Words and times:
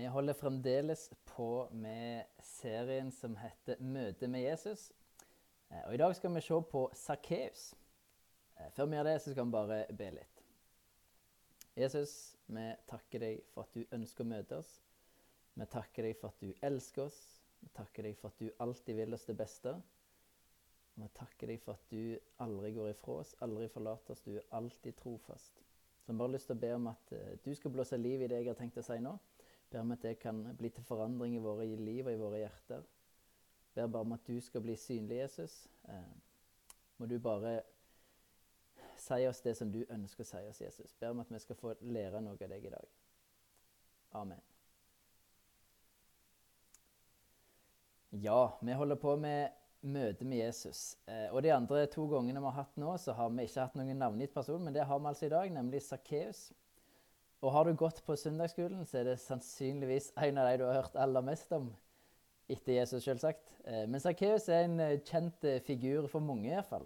Vi 0.00 0.06
holder 0.06 0.32
fremdeles 0.32 1.10
på 1.24 1.68
med 1.72 2.24
serien 2.42 3.10
som 3.12 3.34
heter 3.36 3.76
'Møte 3.80 4.28
med 4.28 4.40
Jesus'. 4.40 4.92
Eh, 5.70 5.86
Og 5.86 5.94
I 5.94 5.96
dag 5.96 6.16
skal 6.16 6.34
vi 6.34 6.40
se 6.40 6.62
på 6.70 6.90
Sakkeus. 6.94 7.74
Eh, 8.60 8.70
Før 8.70 8.86
vi 8.86 8.96
gjør 8.96 9.02
det, 9.02 9.22
så 9.22 9.30
skal 9.30 9.44
vi 9.44 9.50
bare 9.50 9.86
be 9.98 10.10
litt. 10.10 10.42
Jesus, 11.76 12.36
vi 12.46 12.74
takker 12.88 13.18
deg 13.18 13.42
for 13.52 13.62
at 13.62 13.74
du 13.74 13.84
ønsker 13.92 14.24
å 14.24 14.28
møte 14.28 14.56
oss. 14.56 14.82
Vi 15.54 15.64
takker 15.66 16.02
deg 16.02 16.16
for 16.16 16.28
at 16.28 16.40
du 16.40 16.54
elsker 16.62 17.02
oss. 17.02 17.42
Vi 17.60 17.68
takker 17.68 18.02
deg 18.02 18.16
for 18.16 18.28
at 18.28 18.38
du 18.38 18.50
alltid 18.58 18.96
vil 18.96 19.14
oss 19.14 19.26
det 19.26 19.36
beste. 19.36 19.82
Vi 20.94 21.08
takker 21.08 21.46
deg 21.46 21.60
for 21.60 21.72
at 21.72 21.90
du 21.90 22.18
aldri 22.38 22.72
går 22.72 22.90
ifra 22.90 23.12
oss, 23.12 23.34
aldri 23.40 23.68
forlater 23.68 24.10
oss. 24.10 24.22
Du 24.22 24.36
er 24.36 24.48
alltid 24.50 24.96
trofast. 24.96 25.60
Så 26.00 26.06
jeg 26.08 26.14
har 26.14 26.18
bare 26.18 26.32
lyst 26.32 26.46
til 26.46 26.56
å 26.56 26.60
be 26.60 26.74
om 26.74 26.86
at 26.86 27.12
eh, 27.12 27.36
du 27.44 27.54
skal 27.54 27.70
blåse 27.70 27.96
liv 27.96 28.22
i 28.22 28.26
det 28.26 28.36
jeg 28.36 28.46
har 28.46 28.54
tenkt 28.54 28.78
å 28.78 28.82
si 28.82 28.98
nå. 28.98 29.18
Ber 29.70 29.80
om 29.80 29.92
at 29.94 30.02
det 30.02 30.18
kan 30.18 30.42
bli 30.58 30.70
til 30.74 30.84
forandring 30.84 31.36
i 31.36 31.42
våre 31.42 31.66
liv 31.66 32.06
og 32.06 32.12
i 32.12 32.20
våre 32.20 32.42
hjerter. 32.42 32.82
Ber 33.74 33.86
bare 33.86 34.02
om 34.02 34.12
at 34.16 34.26
du 34.26 34.40
skal 34.42 34.64
bli 34.64 34.76
synlig, 34.76 35.20
Jesus. 35.22 35.68
Eh, 35.88 36.14
må 36.98 37.06
du 37.06 37.18
bare 37.22 37.60
si 38.98 39.26
oss 39.28 39.40
det 39.40 39.54
som 39.56 39.70
du 39.72 39.84
ønsker 39.88 40.26
å 40.26 40.28
si 40.28 40.42
oss, 40.50 40.60
Jesus. 40.60 40.96
Ber 41.00 41.14
om 41.14 41.22
at 41.22 41.30
vi 41.30 41.38
skal 41.40 41.56
få 41.56 41.74
lære 41.80 42.20
noe 42.24 42.34
av 42.36 42.50
deg 42.50 42.66
i 42.66 42.72
dag. 42.72 42.90
Amen. 44.18 44.42
Ja, 48.10 48.58
vi 48.60 48.74
holder 48.74 48.98
på 48.98 49.14
med 49.16 49.52
møte 49.80 50.26
med 50.26 50.42
Jesus. 50.42 50.98
Eh, 51.06 51.28
og 51.30 51.44
de 51.46 51.52
andre 51.54 51.86
to 51.86 52.08
gangene 52.10 52.42
vi 52.42 52.50
har 52.50 52.64
hatt 52.64 52.80
nå, 52.80 52.96
så 52.98 53.14
har 53.14 53.30
vi 53.30 53.46
ikke 53.46 53.68
hatt 53.68 53.76
noen 53.78 54.02
navngitt 54.02 54.34
person, 54.34 54.64
men 54.64 54.74
det 54.74 54.84
har 54.84 54.98
vi 54.98 55.12
altså 55.12 55.28
i 55.28 55.32
dag, 55.32 55.52
nemlig 55.54 55.82
Sakkeus. 55.86 56.48
Og 57.40 57.52
har 57.52 57.64
du 57.64 57.72
gått 57.74 58.02
på 58.04 58.16
søndagsskolen, 58.20 58.84
så 58.86 59.00
er 59.00 59.06
det 59.08 59.20
sannsynligvis 59.22 60.10
en 60.20 60.38
av 60.38 60.50
de 60.50 60.58
du 60.60 60.66
har 60.68 60.82
hørt 60.82 60.96
aller 61.00 61.24
mest 61.24 61.52
om. 61.56 61.70
Etter 62.50 62.74
Jesus, 62.74 63.04
selvsagt. 63.04 63.54
Eh, 63.64 63.86
men 63.88 64.02
Sakkeus 64.02 64.48
er 64.50 64.66
en 64.66 64.80
eh, 64.82 64.98
kjent 65.06 65.44
eh, 65.48 65.60
figur 65.64 66.08
for 66.10 66.20
mange, 66.20 66.50
iallfall. 66.50 66.84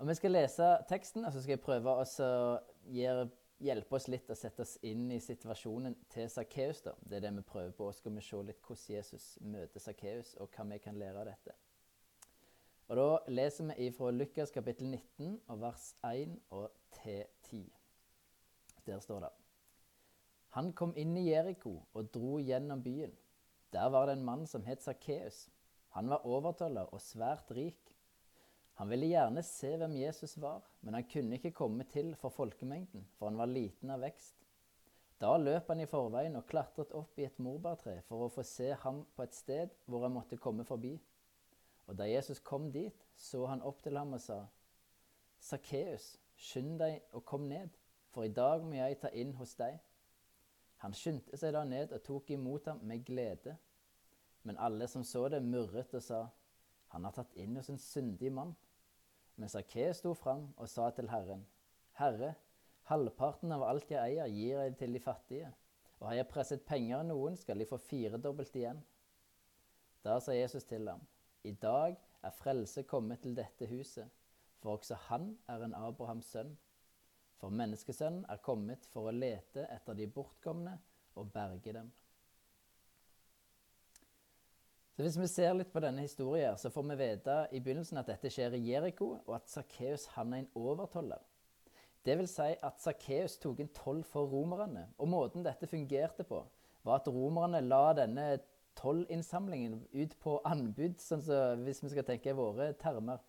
Og 0.00 0.08
vi 0.08 0.16
skal 0.18 0.34
lese 0.34 0.70
teksten, 0.90 1.24
og 1.24 1.32
så 1.32 1.42
skal 1.44 1.56
jeg 1.56 1.62
prøve 1.62 1.94
å 1.94 3.28
hjelpe 3.62 3.96
oss 3.96 4.08
litt 4.12 4.32
å 4.32 4.36
sette 4.36 4.64
oss 4.64 4.74
inn 4.84 5.06
i 5.14 5.20
situasjonen 5.22 5.94
til 6.12 6.28
Sakkeus. 6.32 6.82
Det 6.82 7.20
er 7.20 7.28
det 7.28 7.32
vi 7.38 7.46
prøver 7.46 7.72
på. 7.76 7.88
Så 7.92 8.02
skal 8.02 8.16
vi 8.18 8.26
se 8.26 8.42
litt 8.50 8.60
hvordan 8.66 8.96
Jesus 8.96 9.30
møter 9.40 9.86
Sakkeus, 9.86 10.34
og 10.42 10.50
hva 10.50 10.66
vi 10.72 10.82
kan 10.82 10.98
lære 10.98 11.22
av 11.22 11.30
dette. 11.30 11.56
Og 12.86 12.96
Da 12.98 13.08
leser 13.28 13.72
vi 13.76 13.90
fra 13.94 14.10
Lukas 14.10 14.52
kapittel 14.54 14.90
19 14.90 15.40
og 15.48 15.60
vers 15.60 15.90
1 16.06 16.36
og 16.50 16.70
til 17.02 17.24
10. 17.50 17.75
Der 18.86 19.00
står 19.02 19.26
det 19.26 19.32
Han 20.56 20.72
kom 20.72 20.94
inn 20.96 21.16
i 21.16 21.28
Jeriko 21.28 21.74
og 21.92 22.12
dro 22.14 22.38
gjennom 22.40 22.82
byen. 22.82 23.12
Der 23.72 23.90
var 23.92 24.06
det 24.06 24.16
en 24.16 24.24
mann 24.24 24.46
som 24.46 24.64
het 24.64 24.82
Sakkeus. 24.82 25.48
Han 25.96 26.08
var 26.08 26.24
overtoller 26.24 26.88
og 26.94 27.00
svært 27.00 27.50
rik. 27.50 27.92
Han 28.76 28.88
ville 28.92 29.08
gjerne 29.08 29.42
se 29.44 29.70
hvem 29.76 29.96
Jesus 29.96 30.36
var, 30.40 30.64
men 30.80 30.94
han 30.94 31.06
kunne 31.08 31.38
ikke 31.38 31.54
komme 31.56 31.84
til 31.88 32.14
for 32.20 32.28
folkemengden, 32.28 33.06
for 33.16 33.30
han 33.30 33.38
var 33.40 33.48
liten 33.48 33.90
av 33.90 34.02
vekst. 34.04 34.46
Da 35.20 35.32
løp 35.40 35.70
han 35.72 35.80
i 35.80 35.88
forveien 35.88 36.36
og 36.36 36.44
klatret 36.50 36.92
opp 36.96 37.16
i 37.16 37.24
et 37.24 37.38
morbærtre 37.40 38.02
for 38.08 38.26
å 38.26 38.32
få 38.32 38.44
se 38.44 38.74
ham 38.82 39.00
på 39.16 39.24
et 39.24 39.36
sted 39.36 39.72
hvor 39.88 40.04
han 40.04 40.12
måtte 40.12 40.36
komme 40.36 40.64
forbi. 40.68 40.92
Og 41.88 41.96
da 41.96 42.04
Jesus 42.08 42.42
kom 42.44 42.68
dit, 42.72 43.06
så 43.16 43.46
han 43.48 43.64
opp 43.64 43.80
til 43.84 43.96
ham 43.96 44.12
og 44.12 44.20
sa, 44.20 44.42
Sakkeus, 45.40 46.16
skynd 46.36 46.76
deg 46.80 47.00
og 47.16 47.24
kom 47.24 47.48
ned, 47.48 47.72
for 48.16 48.24
i 48.24 48.32
dag 48.32 48.62
må 48.64 48.72
jeg 48.72 48.96
ta 48.96 49.10
inn 49.12 49.34
hos 49.36 49.50
deg. 49.58 49.74
Han 50.80 50.94
skyndte 50.96 51.36
seg 51.36 51.52
da 51.52 51.66
ned 51.68 51.90
og 51.92 52.00
tok 52.06 52.30
imot 52.32 52.64
ham 52.70 52.78
med 52.88 53.02
glede. 53.04 53.52
Men 54.48 54.56
alle 54.56 54.88
som 54.88 55.04
så 55.04 55.26
det, 55.28 55.42
murret 55.44 55.92
og 55.92 56.00
sa, 56.00 56.22
han 56.94 57.04
har 57.04 57.12
tatt 57.12 57.36
inn 57.36 57.58
hos 57.60 57.68
en 57.68 57.82
syndig 57.82 58.32
mann. 58.32 58.54
Men 59.36 59.52
Sakkeus 59.52 60.00
sto 60.00 60.14
fram 60.16 60.46
og 60.56 60.72
sa 60.72 60.88
til 60.96 61.12
Herren, 61.12 61.44
Herre, 62.00 62.32
halvparten 62.88 63.52
av 63.52 63.66
alt 63.68 63.92
jeg 63.92 64.00
eier, 64.00 64.32
gir 64.32 64.64
jeg 64.64 64.78
til 64.80 64.96
de 64.96 65.02
fattige, 65.04 65.52
og 66.00 66.08
har 66.08 66.22
jeg 66.22 66.30
presset 66.32 66.64
penger 66.64 67.02
av 67.02 67.08
noen, 67.10 67.36
skal 67.36 67.60
de 67.60 67.68
få 67.68 67.76
firedobbelt 67.84 68.56
igjen. 68.56 68.80
Da 70.06 70.16
sa 70.24 70.32
Jesus 70.32 70.64
til 70.64 70.88
ham, 70.88 71.04
I 71.44 71.52
dag 71.52 72.00
er 72.24 72.40
frelse 72.40 72.88
kommet 72.88 73.20
til 73.26 73.36
dette 73.36 73.68
huset, 73.68 74.08
for 74.62 74.78
også 74.78 74.96
han 75.10 75.34
er 75.52 75.68
en 75.68 75.76
Abrahams 75.76 76.32
sønn. 76.32 76.56
For 77.40 77.52
menneskesønnen 77.52 78.24
er 78.32 78.42
kommet 78.44 78.88
for 78.92 79.10
å 79.10 79.14
lete 79.14 79.66
etter 79.72 79.96
de 79.98 80.08
bortkomne 80.08 80.78
og 81.16 81.30
berge 81.34 81.74
dem. 81.76 81.92
Så 84.96 85.04
Hvis 85.04 85.18
vi 85.20 85.26
ser 85.28 85.52
litt 85.52 85.72
på 85.72 85.80
denne 85.84 86.00
historien, 86.06 86.56
så 86.56 86.70
får 86.72 86.84
vi 86.88 86.94
vite 87.02 87.32
i 87.52 87.60
begynnelsen 87.60 88.00
at 88.00 88.08
dette 88.08 88.30
skjer 88.32 88.56
i 88.56 88.62
Jeriko, 88.70 89.18
og 89.26 89.34
at 89.36 89.50
Sakkeus 89.52 90.06
er 90.16 90.30
en 90.38 90.48
overtoller. 90.56 91.20
Det 92.06 92.14
vil 92.16 92.28
si 92.30 92.54
at 92.64 92.80
Sakkeus 92.80 93.36
tok 93.42 93.60
en 93.60 93.72
toll 93.76 94.00
for 94.08 94.30
romerne. 94.30 94.86
Og 94.96 95.10
måten 95.12 95.44
dette 95.44 95.68
fungerte 95.68 96.24
på, 96.24 96.40
var 96.86 97.02
at 97.02 97.10
romerne 97.12 97.60
la 97.60 97.90
denne 97.98 98.26
tollinnsamlingen 98.78 99.82
ut 99.92 100.16
på 100.22 100.38
anbud, 100.48 100.96
sånn 101.02 101.24
så, 101.24 101.42
hvis 101.60 101.82
vi 101.84 101.92
skal 101.92 102.06
tenke 102.06 102.36
våre 102.38 102.70
termer. 102.80 103.20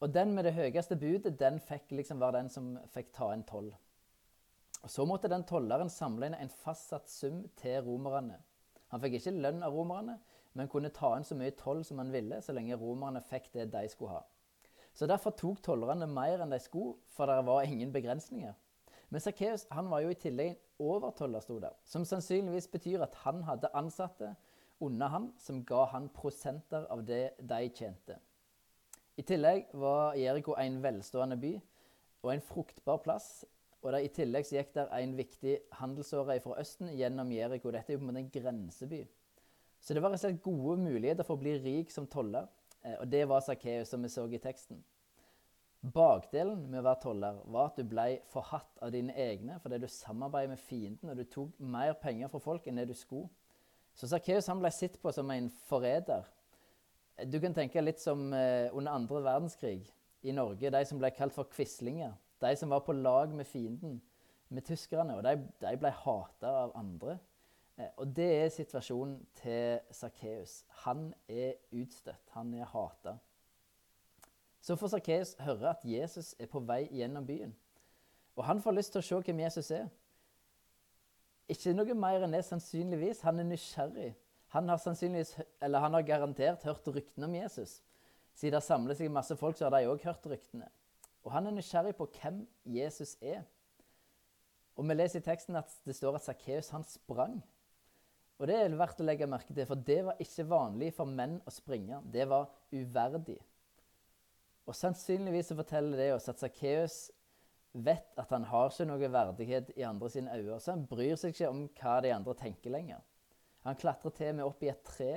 Og 0.00 0.14
den 0.14 0.34
med 0.34 0.46
det 0.46 0.54
høyeste 0.54 0.96
budet, 0.96 1.38
den 1.40 1.58
fikk 1.60 1.90
liksom 1.90 2.20
var 2.22 2.36
den 2.36 2.48
som 2.52 2.76
fikk 2.94 3.10
ta 3.16 3.32
en 3.34 3.42
toll. 3.46 3.72
Og 4.82 4.90
Så 4.90 5.04
måtte 5.04 5.30
den 5.30 5.44
tolleren 5.44 5.90
samle 5.90 6.28
inn 6.28 6.36
en 6.38 6.52
fastsatt 6.52 7.10
sum 7.10 7.42
til 7.58 7.80
romerne. 7.82 8.38
Han 8.92 9.02
fikk 9.02 9.18
ikke 9.18 9.34
lønn 9.34 9.64
av 9.66 9.74
romerne, 9.74 10.18
men 10.54 10.70
kunne 10.70 10.92
ta 10.94 11.16
inn 11.16 11.26
så 11.26 11.34
mye 11.36 11.56
toll 11.58 11.82
som 11.84 11.98
han 11.98 12.12
ville, 12.14 12.38
så 12.42 12.54
lenge 12.54 12.78
romerne 12.78 13.22
fikk 13.26 13.50
det 13.52 13.68
de 13.72 13.88
skulle 13.90 14.20
ha. 14.20 14.22
Så 14.94 15.06
Derfor 15.06 15.34
tok 15.38 15.60
tollerne 15.62 16.06
mer 16.10 16.42
enn 16.42 16.54
de 16.54 16.58
skulle, 16.62 16.96
for 17.14 17.26
det 17.26 17.42
var 17.46 17.66
ingen 17.66 17.92
begrensninger. 17.92 18.54
Men 19.10 19.20
Sakkeus 19.20 19.66
var 19.70 20.00
jo 20.04 20.10
i 20.12 20.14
tillegg 20.20 20.56
overtoller, 20.78 21.40
sto 21.40 21.58
det, 21.58 21.70
som 21.84 22.04
sannsynligvis 22.04 22.68
betyr 22.70 23.02
at 23.02 23.14
han 23.24 23.42
hadde 23.42 23.70
ansatte 23.74 24.34
under 24.80 25.08
han 25.08 25.32
som 25.38 25.64
ga 25.64 25.84
han 25.92 26.08
prosenter 26.08 26.86
av 26.90 27.04
det 27.06 27.32
de 27.40 27.70
tjente. 27.74 28.18
I 29.18 29.24
tillegg 29.26 29.72
var 29.74 30.14
Jeriko 30.14 30.54
en 30.62 30.82
velstående 30.82 31.38
by 31.40 31.56
og 32.22 32.32
en 32.32 32.42
fruktbar 32.44 33.00
plass. 33.02 33.44
Og 33.82 33.92
der, 33.92 34.02
I 34.02 34.10
tillegg 34.14 34.46
så 34.46 34.58
gikk 34.58 34.74
der 34.74 34.90
en 34.94 35.16
viktig 35.18 35.54
handelsåre 35.78 36.38
fra 36.42 36.58
Østen 36.62 36.90
gjennom 36.94 37.30
Jeriko. 37.34 37.72
Dette 37.74 37.92
er 37.92 37.98
jo 37.98 38.02
på 38.02 38.06
en 38.06 38.12
måte 38.12 38.22
en 38.24 38.30
grenseby. 38.34 39.00
Så 39.80 39.94
det 39.94 40.02
var 40.02 40.12
rett 40.12 40.22
og 40.22 40.26
slett 40.26 40.42
gode 40.42 40.76
muligheter 40.82 41.26
for 41.26 41.38
å 41.38 41.42
bli 41.42 41.56
rik 41.62 41.92
som 41.94 42.06
toller. 42.10 42.48
Eh, 42.82 42.96
og 42.98 43.06
det 43.10 43.24
var 43.30 43.42
Sakkeus, 43.42 43.90
som 43.90 44.02
vi 44.02 44.10
så 44.10 44.26
i 44.26 44.40
teksten. 44.42 44.80
Bakdelen 45.78 46.64
med 46.66 46.80
å 46.80 46.86
være 46.88 47.02
toller 47.04 47.36
var 47.46 47.70
at 47.70 47.78
du 47.78 47.86
ble 47.86 48.06
forhatt 48.32 48.80
av 48.82 48.90
dine 48.90 49.14
egne 49.14 49.60
fordi 49.62 49.78
du 49.78 49.86
samarbeidet 49.86 50.50
med 50.50 50.62
fienden, 50.62 51.12
og 51.12 51.20
du 51.20 51.22
tok 51.30 51.60
mer 51.62 51.94
penger 52.02 52.30
fra 52.32 52.42
folk 52.42 52.66
enn 52.66 52.80
det 52.80 52.88
du 52.90 52.96
skulle. 52.98 53.30
Så 53.94 54.10
Sakkeus 54.10 54.50
ble 54.58 54.70
sett 54.74 54.98
på 55.02 55.12
som 55.14 55.30
en 55.30 55.50
forræder. 55.70 56.26
Du 57.26 57.40
kan 57.42 57.54
tenke 57.54 57.82
litt 57.82 57.98
som 57.98 58.28
eh, 58.32 58.68
under 58.70 58.94
andre 58.94 59.22
verdenskrig 59.24 59.80
i 60.22 60.34
Norge. 60.34 60.70
De 60.70 60.84
som 60.86 61.00
ble 61.00 61.10
kalt 61.10 61.34
for 61.34 61.50
quislinger. 61.50 62.12
De 62.38 62.52
som 62.56 62.70
var 62.70 62.84
på 62.86 62.94
lag 62.94 63.32
med 63.34 63.46
fienden, 63.46 63.98
med 64.48 64.62
tyskerne. 64.62 65.16
Og 65.18 65.24
de, 65.26 65.34
de 65.62 65.72
ble 65.80 65.90
hata 65.90 66.52
av 66.64 66.76
andre. 66.78 67.18
Eh, 67.78 67.90
og 67.96 68.12
det 68.14 68.28
er 68.36 68.52
situasjonen 68.54 69.18
til 69.40 69.80
Sakkeus. 69.90 70.60
Han 70.84 71.10
er 71.28 71.56
utstøtt. 71.74 72.22
Han 72.36 72.54
er 72.54 72.70
hata. 72.70 73.16
Så 74.60 74.76
får 74.76 74.94
Sakkeus 74.94 75.34
høre 75.42 75.70
at 75.70 75.84
Jesus 75.84 76.36
er 76.38 76.46
på 76.46 76.60
vei 76.60 76.84
gjennom 76.92 77.26
byen. 77.26 77.54
Og 78.38 78.44
han 78.44 78.62
får 78.62 78.78
lyst 78.78 78.94
til 78.94 79.02
å 79.02 79.06
se 79.08 79.18
hvem 79.26 79.40
Jesus 79.42 79.70
er. 79.74 79.88
Ikke 81.50 81.72
noe 81.74 81.94
mer 81.96 82.22
enn 82.22 82.34
det, 82.36 82.44
sannsynligvis. 82.46 83.24
Han 83.26 83.40
er 83.40 83.46
nysgjerrig. 83.48 84.12
Han 84.54 84.68
har 84.68 84.80
eller 85.60 85.78
han 85.78 85.94
har 85.94 86.02
garantert 86.02 86.64
hørt 86.64 86.88
ryktene 86.88 87.26
om 87.26 87.34
Jesus. 87.34 87.82
Siden 88.34 88.56
det 88.56 88.64
samler 88.64 88.94
seg 88.94 89.10
masse 89.12 89.36
folk, 89.36 89.56
så 89.58 89.66
har 89.66 89.74
de 89.76 89.90
òg 89.90 90.04
hørt 90.06 90.26
ryktene. 90.26 90.68
Og 91.26 91.32
han 91.34 91.46
er 91.46 91.56
nysgjerrig 91.56 91.96
på 91.98 92.06
hvem 92.20 92.44
Jesus 92.64 93.16
er. 93.20 93.42
Og 94.78 94.86
vi 94.86 94.94
leser 94.94 95.20
i 95.20 95.26
teksten 95.26 95.58
at 95.58 95.72
det 95.84 95.96
står 95.98 96.16
at 96.16 96.24
Sakkeus 96.24 96.70
sprang. 96.86 97.40
Og 98.38 98.46
det 98.46 98.54
er 98.54 98.76
verdt 98.78 99.00
å 99.02 99.06
legge 99.06 99.26
merke 99.26 99.50
til, 99.50 99.66
for 99.66 99.74
det 99.74 99.98
var 100.06 100.20
ikke 100.22 100.46
vanlig 100.46 100.92
for 100.94 101.10
menn 101.10 101.40
å 101.42 101.52
springe. 101.52 101.98
Det 102.06 102.28
var 102.30 102.46
uverdig. 102.70 103.40
Og 104.68 104.76
sannsynligvis 104.76 105.50
forteller 105.58 105.98
det 105.98 106.12
oss 106.14 106.28
at 106.30 106.38
Sakkeus 106.38 107.08
vet 107.72 108.14
at 108.20 108.30
han 108.30 108.46
har 108.48 108.70
ikke 108.70 108.86
noe 108.86 109.10
verdighet 109.10 109.72
i 109.76 109.84
andre 109.86 110.10
sine 110.12 110.34
øyne, 110.36 110.60
så 110.60 110.76
han 110.76 110.86
bryr 110.88 111.18
seg 111.18 111.34
ikke 111.34 111.50
om 111.50 111.64
hva 111.80 111.98
de 112.04 112.14
andre 112.14 112.34
tenker 112.38 112.72
lenger. 112.72 113.02
Han 113.66 113.76
klatrer 113.78 114.14
til 114.14 114.34
med 114.38 114.46
opp 114.46 114.62
i 114.62 114.70
et 114.72 114.84
tre 114.86 115.12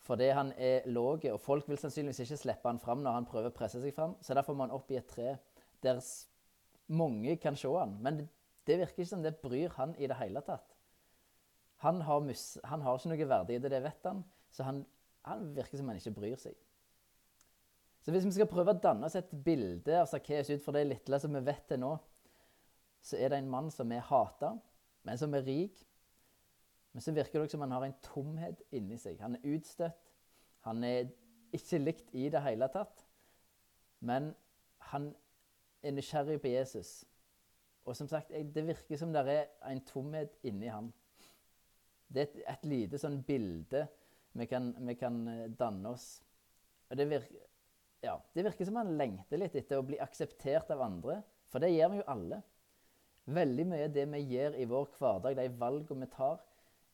fordi 0.00 0.30
han 0.32 0.48
er 0.56 0.86
lav, 0.88 1.20
og 1.28 1.40
folk 1.44 1.66
vil 1.68 1.78
sannsynligvis 1.78 2.22
ikke 2.24 2.38
slippe 2.40 2.70
han 2.70 2.80
fram 2.80 3.02
når 3.04 3.18
han 3.18 3.26
prøver 3.28 3.52
å 3.52 3.54
presse 3.54 3.82
seg 3.82 3.92
fram, 3.94 4.14
så 4.24 4.34
derfor 4.34 4.56
må 4.56 4.64
han 4.64 4.72
opp 4.72 4.88
i 4.90 4.96
et 4.96 5.06
tre 5.06 5.34
der 5.84 6.00
mange 6.90 7.36
kan 7.36 7.56
se 7.56 7.68
han. 7.68 7.92
Men 8.02 8.22
det, 8.66 8.78
virker 8.80 9.04
ikke 9.04 9.10
som 9.12 9.22
det 9.22 9.36
bryr 9.42 9.72
han 9.76 9.94
i 9.98 10.08
det 10.10 10.16
hele 10.18 10.42
tatt. 10.46 10.72
Han 11.84 12.00
har, 12.04 12.24
mus, 12.24 12.58
han 12.64 12.82
har 12.84 12.98
ikke 12.98 13.12
noe 13.12 13.28
verdi 13.28 13.56
i 13.56 13.62
det, 13.62 13.70
det 13.72 13.82
vet 13.84 14.08
han. 14.08 14.24
Så 14.52 14.66
han, 14.66 14.82
han 15.28 15.52
virker 15.56 15.80
som 15.80 15.88
han 15.88 16.00
ikke 16.00 16.16
bryr 16.16 16.40
seg. 16.40 16.56
Så 18.00 18.12
hvis 18.12 18.24
vi 18.24 18.32
skal 18.34 18.48
prøve 18.48 18.72
å 18.72 18.80
danne 18.80 19.08
oss 19.08 19.16
et 19.18 19.30
bilde 19.44 20.00
av 20.00 20.08
Sakkeus 20.08 20.50
ut 20.50 20.64
fra 20.64 20.78
det 20.78 20.86
lille 20.88 21.20
som 21.20 21.36
vi 21.36 21.44
vet 21.44 21.66
til 21.68 21.80
nå, 21.82 21.92
så 23.04 23.16
er 23.16 23.32
det 23.32 23.40
en 23.40 23.52
mann 23.52 23.70
som 23.72 23.92
er 23.92 24.04
hata, 24.04 24.54
men 25.08 25.20
som 25.20 25.34
er 25.36 25.44
rik. 25.46 25.76
Men 26.92 27.04
så 27.04 27.14
virker 27.14 27.42
det 27.42 27.52
som 27.52 27.62
han 27.62 27.74
har 27.74 27.86
en 27.86 27.98
tomhet 28.02 28.62
inni 28.74 28.98
seg. 28.98 29.20
Han 29.22 29.36
er 29.38 29.52
utstøtt. 29.54 30.14
Han 30.66 30.84
er 30.84 31.10
ikke 31.54 31.78
likt 31.80 32.10
i 32.18 32.28
det 32.32 32.42
hele 32.44 32.68
tatt. 32.72 33.04
Men 34.00 34.32
han 34.90 35.10
er 35.82 35.94
nysgjerrig 35.94 36.40
på 36.42 36.50
Jesus. 36.52 37.04
Og 37.86 37.96
som 37.96 38.08
sagt, 38.10 38.32
det 38.32 38.66
virker 38.66 38.98
som 38.98 39.12
det 39.14 39.22
er 39.28 39.46
en 39.70 39.84
tomhet 39.86 40.34
inni 40.46 40.68
han. 40.70 40.90
Det 42.10 42.22
er 42.22 42.28
et, 42.28 42.42
et 42.56 42.68
lite 42.68 42.98
sånn 42.98 43.20
bilde 43.26 43.86
vi 44.32 44.46
kan, 44.46 44.72
vi 44.86 44.94
kan 44.98 45.22
eh, 45.28 45.46
danne 45.58 45.94
oss. 45.94 46.20
Og 46.90 46.98
det 46.98 47.06
virker, 47.10 47.46
ja, 48.02 48.16
det 48.34 48.44
virker 48.46 48.66
som 48.66 48.78
han 48.80 48.94
lengter 48.98 49.40
litt 49.40 49.56
etter 49.58 49.78
å 49.80 49.86
bli 49.86 49.98
akseptert 50.02 50.70
av 50.74 50.82
andre. 50.86 51.20
For 51.50 51.62
det 51.62 51.72
gjør 51.72 51.92
vi 51.94 52.00
jo 52.00 52.08
alle. 52.10 52.40
Veldig 53.30 53.66
mye 53.70 53.86
av 53.86 53.94
det 53.94 54.06
vi 54.10 54.22
gjør 54.34 54.56
i 54.58 54.66
vår 54.70 54.88
hverdag, 54.98 55.38
de 55.38 55.58
valgene 55.60 56.06
vi 56.06 56.14
tar, 56.14 56.40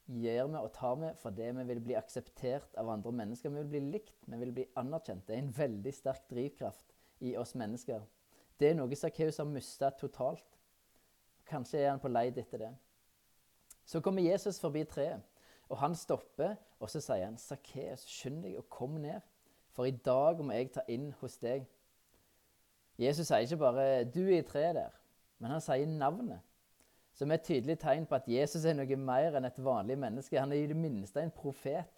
gjør 0.06 0.50
vi 0.53 0.61
og 0.61 0.73
tar 0.75 0.99
vi 1.00 1.12
fordi 1.20 1.50
vi 1.58 1.64
vil 1.70 1.81
bli 1.82 1.97
akseptert 1.99 2.76
av 2.79 2.91
andre 2.91 3.12
mennesker. 3.12 3.50
Vi 3.50 3.62
vil 3.62 3.70
bli 3.70 3.81
likt, 3.97 4.14
vi 4.26 4.38
vil 4.41 4.53
bli 4.55 4.67
anerkjent. 4.79 5.26
Det 5.26 5.35
er 5.35 5.43
en 5.43 5.55
veldig 5.56 5.94
sterk 5.94 6.29
drivkraft 6.31 6.94
i 7.26 7.37
oss 7.37 7.55
mennesker. 7.58 8.05
Det 8.61 8.70
er 8.70 8.76
noe 8.79 8.97
Sakkeus 8.97 9.41
har 9.43 9.49
mista 9.50 9.91
totalt. 9.91 10.47
Kanskje 11.47 11.82
er 11.82 11.91
han 11.91 12.03
på 12.03 12.11
leid 12.11 12.38
etter 12.38 12.62
det. 12.64 12.73
Så 13.87 14.00
kommer 14.03 14.23
Jesus 14.23 14.58
forbi 14.61 14.82
treet, 14.85 15.23
og 15.69 15.79
han 15.79 15.94
stopper, 15.94 16.56
og 16.81 16.91
så 16.91 17.00
sier 17.00 17.25
han, 17.25 17.38
'Sakkeus, 17.38 18.03
skynd 18.06 18.43
deg 18.43 18.56
og 18.58 18.69
kom 18.70 18.99
ned, 19.03 19.20
for 19.70 19.85
i 19.85 19.91
dag 19.91 20.43
må 20.44 20.53
jeg 20.53 20.73
ta 20.73 20.82
inn 20.88 21.12
hos 21.20 21.37
deg.' 21.38 21.67
Jesus 22.99 23.26
sier 23.29 23.44
ikke 23.44 23.56
bare 23.56 24.05
'du 24.05 24.26
er 24.26 24.38
i 24.38 24.43
treet 24.43 24.75
der', 24.75 24.99
men 25.38 25.50
han 25.50 25.61
sier 25.61 25.87
navnet. 25.87 26.41
Som 27.16 27.30
er 27.32 27.40
et 27.40 27.46
tydelig 27.48 27.78
tegn 27.80 28.04
på 28.08 28.18
at 28.18 28.28
Jesus 28.28 28.66
er 28.68 28.76
noe 28.76 28.98
mer 29.00 29.38
enn 29.38 29.48
et 29.48 29.60
vanlig 29.64 29.96
menneske. 29.98 30.36
Han 30.40 30.52
er 30.52 30.60
i 30.60 30.68
det 30.68 30.76
minste 30.76 31.22
en 31.22 31.32
profet. 31.32 31.88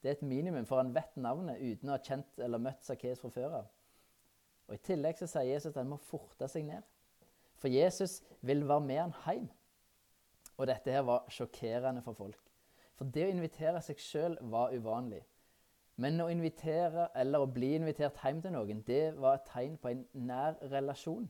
Det 0.00 0.08
er 0.10 0.16
et 0.16 0.24
minimum, 0.26 0.64
for 0.66 0.80
han 0.80 0.94
vet 0.94 1.16
navnet 1.20 1.60
uten 1.60 1.90
å 1.90 1.96
ha 1.98 2.02
kjent 2.02 2.40
eller 2.42 2.62
møtt 2.62 2.86
Sakkeus 2.86 3.20
fra 3.20 3.30
før 3.34 3.58
av. 3.60 3.66
Og 4.68 4.78
I 4.78 4.84
tillegg 4.88 5.18
så 5.20 5.28
sier 5.28 5.50
Jesus 5.50 5.74
at 5.74 5.82
han 5.82 5.90
må 5.92 5.98
forte 6.00 6.48
seg 6.48 6.64
ned. 6.66 6.86
For 7.60 7.70
Jesus 7.70 8.22
vil 8.40 8.64
være 8.66 8.86
med 8.86 9.02
han 9.02 9.14
hjem. 9.26 9.50
Og 10.56 10.66
dette 10.70 10.94
her 10.94 11.04
var 11.06 11.28
sjokkerende 11.30 12.02
for 12.02 12.16
folk. 12.16 12.40
For 12.96 13.12
det 13.12 13.28
å 13.28 13.34
invitere 13.34 13.80
seg 13.84 14.00
sjøl 14.00 14.38
var 14.52 14.72
uvanlig. 14.72 15.20
Men 16.00 16.20
å 16.24 16.30
invitere 16.32 17.10
eller 17.18 17.44
å 17.44 17.50
bli 17.50 17.74
invitert 17.76 18.18
hjem 18.24 18.40
til 18.42 18.56
noen, 18.56 18.80
det 18.88 19.12
var 19.20 19.36
et 19.36 19.48
tegn 19.52 19.76
på 19.76 19.92
en 19.92 20.04
nær 20.16 20.56
relasjon. 20.72 21.28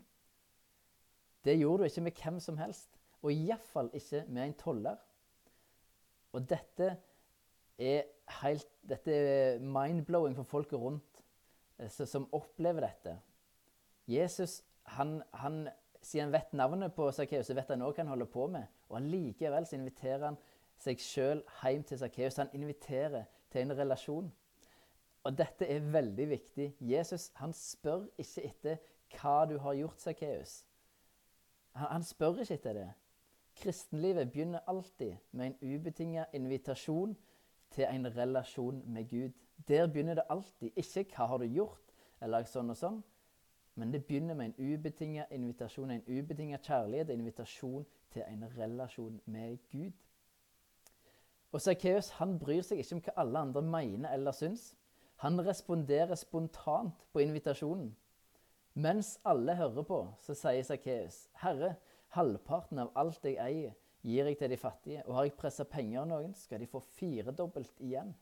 Det 1.43 1.59
gjorde 1.59 1.83
du 1.83 1.91
ikke 1.91 2.07
med 2.07 2.21
hvem 2.23 2.39
som 2.41 2.61
helst, 2.61 3.02
og 3.23 3.33
iallfall 3.33 3.91
ikke 3.95 4.25
med 4.29 4.45
en 4.45 4.55
toller. 4.59 4.97
Og 6.33 6.49
dette 6.49 6.97
er 7.79 8.03
helt 8.43 8.69
Dette 8.83 9.15
er 9.15 9.61
mind-blowing 9.63 10.35
for 10.35 10.49
folket 10.49 10.79
rundt 10.79 11.21
så, 11.89 12.07
som 12.07 12.27
opplever 12.35 12.83
dette. 12.83 13.15
Jesus 14.11 14.63
han, 14.83 15.21
han 15.39 15.69
siden 16.03 16.27
han 16.27 16.33
vet 16.33 16.53
navnet 16.53 16.95
på 16.95 17.07
Sakkeus, 17.15 17.47
så 17.47 17.55
vet 17.55 17.71
han 17.71 17.85
òg 17.87 17.95
hva 17.95 18.03
han 18.03 18.11
holder 18.11 18.31
på 18.31 18.47
med. 18.51 18.67
Og 18.91 18.99
allikevel 18.99 19.67
så 19.67 19.79
inviterer 19.79 20.25
han 20.27 20.39
seg 20.83 21.03
sjøl 21.03 21.43
hjem 21.61 21.85
til 21.87 22.01
Sakkeus. 22.01 22.41
Han 22.43 22.51
inviterer 22.59 23.29
til 23.53 23.63
en 23.63 23.77
relasjon. 23.79 24.33
Og 25.23 25.39
dette 25.39 25.69
er 25.71 25.87
veldig 25.95 26.27
viktig. 26.33 26.73
Jesus 26.81 27.31
han 27.39 27.55
spør 27.55 28.09
ikke 28.19 28.47
etter 28.49 28.83
hva 29.15 29.37
du 29.47 29.59
har 29.63 29.79
gjort, 29.79 30.03
Sakkeus. 30.03 30.63
Han, 31.79 31.89
han, 31.93 32.07
spør 32.07 32.43
ikke 32.43 32.59
etter 32.59 32.79
det. 32.81 32.89
Kristenlivet 33.63 34.33
begynner 34.33 34.61
alltid 34.67 35.17
med 35.31 35.47
en 35.47 35.57
ubetinga 35.63 36.25
invitasjon 36.35 37.17
til 37.71 37.85
en 37.85 38.17
relasjon 38.17 38.83
med 38.87 39.09
Gud. 39.09 39.31
Der 39.69 39.87
begynner 39.87 40.15
det 40.15 40.23
alltid. 40.31 40.71
Ikke 40.77 41.05
'hva 41.05 41.27
har 41.27 41.39
du 41.39 41.45
gjort', 41.45 41.95
eller 42.21 42.45
sånn 42.45 42.71
og 42.71 42.77
sånn, 42.77 43.03
men 43.75 43.93
det 43.93 44.05
begynner 44.07 44.35
med 44.35 44.47
en 44.47 44.73
ubetinga 44.75 45.25
invitasjon, 45.31 45.91
en 45.91 46.03
ubetinga 46.09 46.59
kjærlighet, 46.59 47.11
en 47.11 47.21
invitasjon 47.21 47.87
til 48.11 48.23
en 48.29 48.45
relasjon 48.59 49.21
med 49.27 49.59
Gud. 49.71 49.93
Og 51.53 51.61
Sakkeus 51.61 52.13
bryr 52.41 52.63
seg 52.63 52.79
ikke 52.79 52.95
om 52.95 53.01
hva 53.01 53.13
alle 53.17 53.39
andre 53.39 53.63
mener 53.63 54.13
eller 54.13 54.33
syns. 54.33 54.75
Han 55.17 55.47
responderer 55.47 56.15
spontant 56.15 57.07
på 57.13 57.19
invitasjonen. 57.19 57.97
Mens 58.75 59.19
alle 59.25 59.55
hører 59.55 59.83
på, 59.83 60.15
så 60.19 60.35
sier 60.35 60.63
Sakkeus, 60.63 61.29
'Herre, 61.35 61.75
halvparten 62.17 62.83
av 62.83 62.93
alt 62.99 63.25
jeg 63.25 63.39
eier, 63.41 63.73
gir 64.03 64.29
jeg 64.29 64.39
til 64.39 64.51
de 64.51 64.57
fattige.' 64.57 65.03
'Og 65.07 65.15
har 65.15 65.25
jeg 65.25 65.39
pressa 65.39 65.65
penger 65.65 66.01
av 66.01 66.09
noen, 66.09 66.35
skal 66.35 66.61
de 66.61 66.67
få 66.67 66.81
firedobbelt 66.81 67.81
igjen.' 67.81 68.15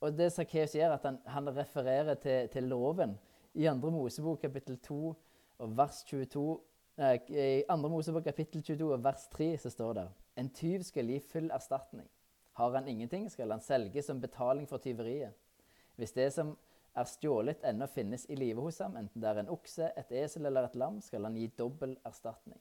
Og 0.00 0.12
det 0.18 0.32
Sakkeus 0.32 0.74
gjør, 0.76 0.92
at 0.94 1.04
han, 1.08 1.18
han 1.26 1.56
refererer 1.56 2.14
til, 2.14 2.48
til 2.48 2.68
loven 2.68 3.16
i 3.54 3.64
2. 3.64 3.90
Mosebok 3.90 4.40
kapittel 4.40 4.76
2 4.78 5.14
og 5.58 5.76
vers 5.76 6.02
22 6.04 6.60
nei, 7.00 7.14
I 7.32 7.64
2. 7.68 7.88
Mosebok 7.88 8.24
kapittel 8.24 8.62
22 8.62 8.92
og 8.92 9.04
vers 9.04 9.26
3 9.32 9.48
så 9.58 9.70
står 9.72 9.92
det 9.92 10.06
En 10.36 10.50
tyv 10.52 10.82
skal 10.84 11.08
gi 11.08 11.18
full 11.18 11.50
erstatning. 11.50 12.08
Har 12.52 12.74
han 12.74 12.88
ingenting, 12.88 13.30
skal 13.30 13.50
han 13.50 13.60
selge 13.60 14.02
som 14.02 14.20
betaling 14.20 14.68
for 14.68 14.78
tyveriet. 14.78 15.32
Hvis 15.96 16.12
det 16.12 16.32
som 16.32 16.56
er 16.96 17.08
stjålet 17.10 17.64
ennå 17.68 17.86
finnes 17.92 18.26
i 18.30 18.38
live 18.38 18.62
hos 18.64 18.78
ham, 18.80 18.96
enten 18.96 19.22
det 19.22 19.28
er 19.30 19.42
en 19.42 19.52
okse, 19.52 19.90
et 19.96 20.12
esel 20.24 20.48
eller 20.48 20.68
et 20.68 20.78
lam, 20.78 21.00
skal 21.04 21.28
han 21.28 21.36
gi 21.36 21.46
dobbel 21.58 21.96
erstatning. 22.08 22.60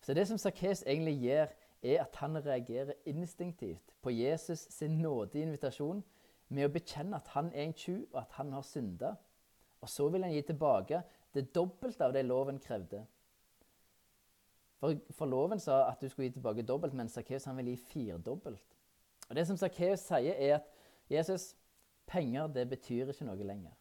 Så 0.00 0.14
det 0.14 0.26
som 0.28 0.38
Sakkeus 0.38 0.82
egentlig 0.86 1.18
gjør, 1.20 1.50
er 1.82 2.02
at 2.02 2.16
han 2.20 2.36
reagerer 2.44 2.92
instinktivt 3.08 3.94
på 4.02 4.10
Jesus 4.10 4.66
sin 4.70 4.98
nådige 5.00 5.42
invitasjon 5.42 6.02
med 6.48 6.66
å 6.66 6.72
bekjenne 6.72 7.16
at 7.16 7.30
han 7.34 7.48
er 7.54 7.68
en 7.68 7.76
tjuv, 7.76 8.02
og 8.12 8.20
at 8.22 8.36
han 8.36 8.52
har 8.52 8.66
synda. 8.66 9.14
Og 9.80 9.88
så 9.88 10.08
vil 10.12 10.24
han 10.24 10.34
gi 10.34 10.42
tilbake 10.42 11.02
det 11.34 11.50
dobbelte 11.54 12.04
av 12.04 12.12
det 12.12 12.24
loven 12.26 12.58
krevde. 12.60 13.04
For, 14.80 14.96
for, 15.12 15.28
loven 15.28 15.60
sa 15.60 15.82
at 15.90 16.00
du 16.00 16.08
skulle 16.08 16.28
gi 16.28 16.36
tilbake 16.38 16.64
dobbelt, 16.66 16.96
men 16.96 17.08
Sakkeus 17.08 17.46
vil 17.56 17.72
gi 17.72 17.76
firdobbelt. 17.76 18.76
Og 19.28 19.36
Det 19.36 19.46
som 19.46 19.56
Sakkeus 19.56 20.00
sier, 20.08 20.34
er 20.34 20.54
at 20.58 20.68
Jesus, 21.10 21.54
penger 22.10 22.50
det 22.54 22.66
betyr 22.70 23.12
ikke 23.12 23.28
noe 23.28 23.46
lenger. 23.46 23.76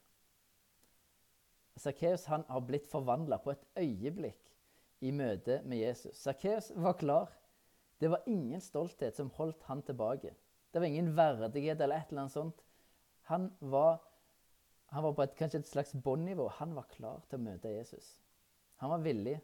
Sakkeus 1.79 2.25
har 2.27 2.63
blitt 2.67 2.87
forvandla 2.91 3.39
på 3.43 3.53
et 3.53 3.65
øyeblikk 3.79 4.49
i 5.01 5.11
møte 5.15 5.61
med 5.63 5.79
Jesus. 5.79 6.17
Sakkeus 6.19 6.71
var 6.75 6.97
klar. 6.99 7.31
Det 7.99 8.09
var 8.11 8.23
ingen 8.27 8.61
stolthet 8.61 9.15
som 9.15 9.31
holdt 9.35 9.63
han 9.67 9.81
tilbake. 9.83 10.33
Det 10.73 10.81
var 10.81 10.87
ingen 10.87 11.15
verdighet 11.17 11.81
eller 11.81 11.95
et 11.95 12.11
eller 12.11 12.25
annet 12.25 12.35
sånt. 12.35 12.63
Han 13.31 13.49
var, 13.59 13.99
han 14.93 15.03
var 15.03 15.13
på 15.13 15.23
et, 15.23 15.35
kanskje 15.39 15.63
et 15.63 15.71
slags 15.71 15.95
båndnivå. 16.03 16.47
Han 16.59 16.75
var 16.75 16.87
klar 16.91 17.23
til 17.29 17.39
å 17.39 17.45
møte 17.47 17.71
Jesus. 17.71 18.19
Han 18.83 18.91
var 18.93 19.03
villig. 19.03 19.39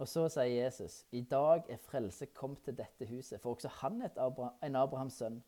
Og 0.00 0.08
så 0.08 0.28
sier 0.32 0.64
Jesus, 0.64 1.04
'I 1.12 1.20
dag 1.30 1.66
er 1.68 1.76
frelse 1.76 2.26
kommet 2.26 2.62
til 2.64 2.76
dette 2.76 3.06
huset.' 3.06 3.40
For 3.40 3.54
også 3.54 3.68
han 3.68 4.02
er 4.02 4.10
Abraham, 4.16 4.54
en 4.62 4.76
Abrahams 4.76 5.18
sønn. 5.20 5.42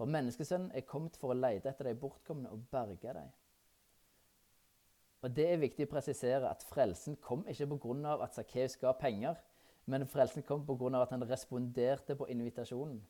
For 0.00 0.08
menneskesønnen 0.08 0.70
er 0.72 0.80
kommet 0.88 1.16
for 1.20 1.34
å 1.34 1.34
lete 1.36 1.68
etter 1.68 1.84
de 1.84 1.98
bortkomne 2.00 2.48
og 2.48 2.62
berge 2.72 3.12
dem. 3.12 3.26
Og 5.20 5.36
Det 5.36 5.44
er 5.44 5.60
viktig 5.60 5.84
å 5.84 5.90
presisere 5.90 6.48
at 6.48 6.64
frelsen 6.64 7.18
kom 7.20 7.42
ikke 7.48 7.66
pga. 7.66 8.22
at 8.22 8.34
Sakkeus 8.34 8.76
ga 8.76 8.92
penger, 8.92 9.34
men 9.84 10.06
frelsen 10.06 10.42
kom 10.42 10.64
pga. 10.64 11.02
at 11.02 11.10
han 11.10 11.28
responderte 11.28 12.16
på 12.16 12.26
invitasjonen. 12.26 13.06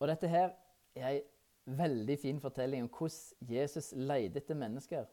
Og 0.00 0.08
dette 0.08 0.28
her 0.28 0.50
er 0.96 1.06
ei 1.08 1.22
veldig 1.64 2.18
fin 2.18 2.40
fortelling 2.40 2.82
om 2.82 2.88
hvordan 2.88 3.54
Jesus 3.54 3.92
leide 3.92 4.36
etter 4.36 4.54
mennesker. 4.54 5.04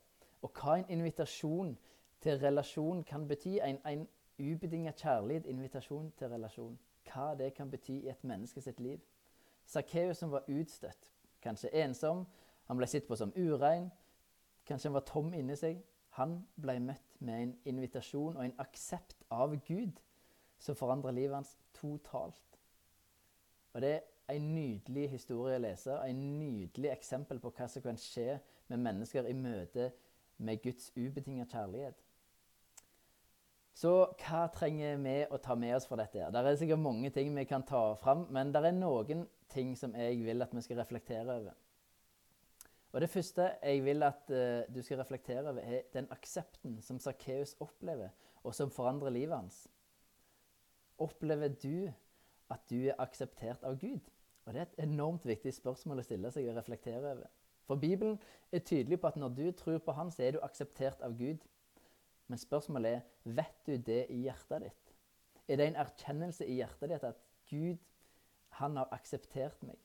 Og 0.42 0.50
hva 0.50 0.80
en 0.80 0.90
invitasjon 0.90 1.78
til 2.22 2.40
relasjon 2.40 3.04
kan 3.04 3.28
bety. 3.28 3.60
En, 3.60 3.78
en 3.86 4.08
ubetinga 4.40 4.92
kjærlighet, 4.92 5.46
invitasjon 5.46 6.12
til 6.18 6.28
relasjon. 6.28 6.80
Hva 7.06 7.36
det 7.36 7.54
kan 7.54 7.70
bety 7.70 8.02
i 8.02 8.10
et 8.10 8.24
menneske 8.24 8.62
sitt 8.62 8.80
liv. 8.80 9.00
Sakkeus 9.66 10.22
som 10.22 10.32
var 10.32 10.48
utstøtt, 10.52 11.12
kanskje 11.42 11.74
ensom, 11.84 12.26
han 12.66 12.78
ble 12.78 12.88
sett 12.90 13.08
på 13.08 13.18
som 13.18 13.34
urein, 13.36 13.92
kanskje 14.66 14.90
han 14.90 14.98
var 14.98 15.06
tom 15.10 15.34
inni 15.38 15.58
seg. 15.58 15.82
Han 16.18 16.40
ble 16.62 16.78
møtt 16.80 17.18
med 17.20 17.42
en 17.42 17.54
invitasjon 17.68 18.38
og 18.38 18.44
en 18.46 18.56
aksept 18.64 19.26
av 19.34 19.54
Gud 19.68 20.00
som 20.62 20.78
forandrer 20.80 21.14
livet 21.14 21.36
hans 21.36 21.58
totalt. 21.76 22.60
Og 23.76 23.84
det 23.84 23.92
er 23.98 24.38
en 24.38 24.48
nydelig 24.56 25.10
historie 25.12 25.60
å 25.60 25.62
lese, 25.62 25.98
en 26.00 26.22
nydelig 26.40 26.94
eksempel 26.94 27.42
på 27.44 27.52
hva 27.58 27.68
som 27.70 27.84
kan 27.84 28.00
skje 28.00 28.40
med 28.72 28.82
mennesker 28.82 29.28
i 29.28 29.36
møte 29.38 29.92
med 30.38 30.64
Guds 30.64 30.88
ubetinga 30.96 31.46
kjærlighet. 31.52 32.00
Så 33.76 33.92
hva 34.22 34.46
trenger 34.56 35.02
vi 35.04 35.16
å 35.28 35.38
ta 35.44 35.56
med 35.60 35.76
oss 35.76 35.88
fra 35.90 35.98
dette? 36.00 36.22
her? 36.24 36.32
Det 36.32 36.40
er 36.40 36.58
sikkert 36.62 36.80
mange 36.80 37.10
ting 37.12 37.34
vi 37.36 37.44
kan 37.50 37.64
ta 37.68 37.90
fram, 38.00 38.24
men 38.32 38.54
det 38.56 38.62
er 38.64 38.76
noen 38.78 39.26
ting 39.52 39.76
som 39.76 39.96
jeg 40.00 40.22
vil 40.24 40.46
at 40.46 40.54
vi 40.56 40.64
skal 40.64 40.80
reflektere 40.80 41.36
over. 41.42 41.58
Og 42.96 43.02
Det 43.02 43.10
første 43.12 43.50
jeg 43.60 43.84
vil 43.84 44.04
at 44.08 44.32
uh, 44.32 44.64
du 44.72 44.80
skal 44.82 45.02
reflektere 45.02 45.50
over, 45.50 45.60
er 45.60 45.90
den 45.94 46.08
aksepten 46.12 46.78
som 46.82 47.00
Sakkeus 47.04 47.58
opplever, 47.60 48.14
og 48.44 48.56
som 48.56 48.72
forandrer 48.72 49.12
livet 49.12 49.36
hans. 49.36 49.66
Opplever 50.98 51.52
du 51.52 51.92
at 52.50 52.64
du 52.70 52.88
er 52.88 52.96
akseptert 53.04 53.64
av 53.68 53.76
Gud? 53.82 54.08
Og 54.46 54.54
Det 54.54 54.62
er 54.62 54.70
et 54.70 54.84
enormt 54.88 55.26
viktig 55.28 55.52
spørsmål 55.54 56.00
å 56.00 56.06
stille 56.06 56.32
seg 56.32 56.48
og 56.48 56.56
reflektere 56.56 57.02
over. 57.02 57.28
For 57.66 57.76
Bibelen 57.76 58.20
er 58.52 58.64
tydelig 58.64 59.02
på 59.02 59.08
at 59.08 59.18
når 59.20 59.30
du 59.36 59.52
tror 59.52 59.78
på 59.84 59.92
Han, 59.92 60.12
så 60.12 60.24
er 60.24 60.32
du 60.32 60.40
akseptert 60.44 61.02
av 61.02 61.18
Gud. 61.18 61.44
Men 62.28 62.42
spørsmålet 62.42 62.92
er 62.92 63.34
vet 63.38 63.68
du 63.68 63.76
det 63.78 64.06
i 64.10 64.22
hjertet 64.26 64.66
ditt. 64.66 64.94
Er 65.48 65.60
det 65.60 65.68
en 65.68 65.82
erkjennelse 65.84 66.48
i 66.48 66.58
hjertet 66.60 66.90
ditt 66.90 67.04
at 67.06 67.22
Gud, 67.50 67.78
han 68.58 68.78
har 68.78 68.90
akseptert 68.96 69.62
meg? 69.64 69.78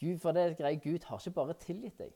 Gud, 0.00 0.18
for 0.18 0.34
det 0.34 0.42
er 0.42 0.56
greit, 0.58 0.82
Gud 0.82 1.04
har 1.06 1.20
ikke 1.20 1.36
bare 1.36 1.54
tilgitt 1.62 1.98
deg, 2.00 2.14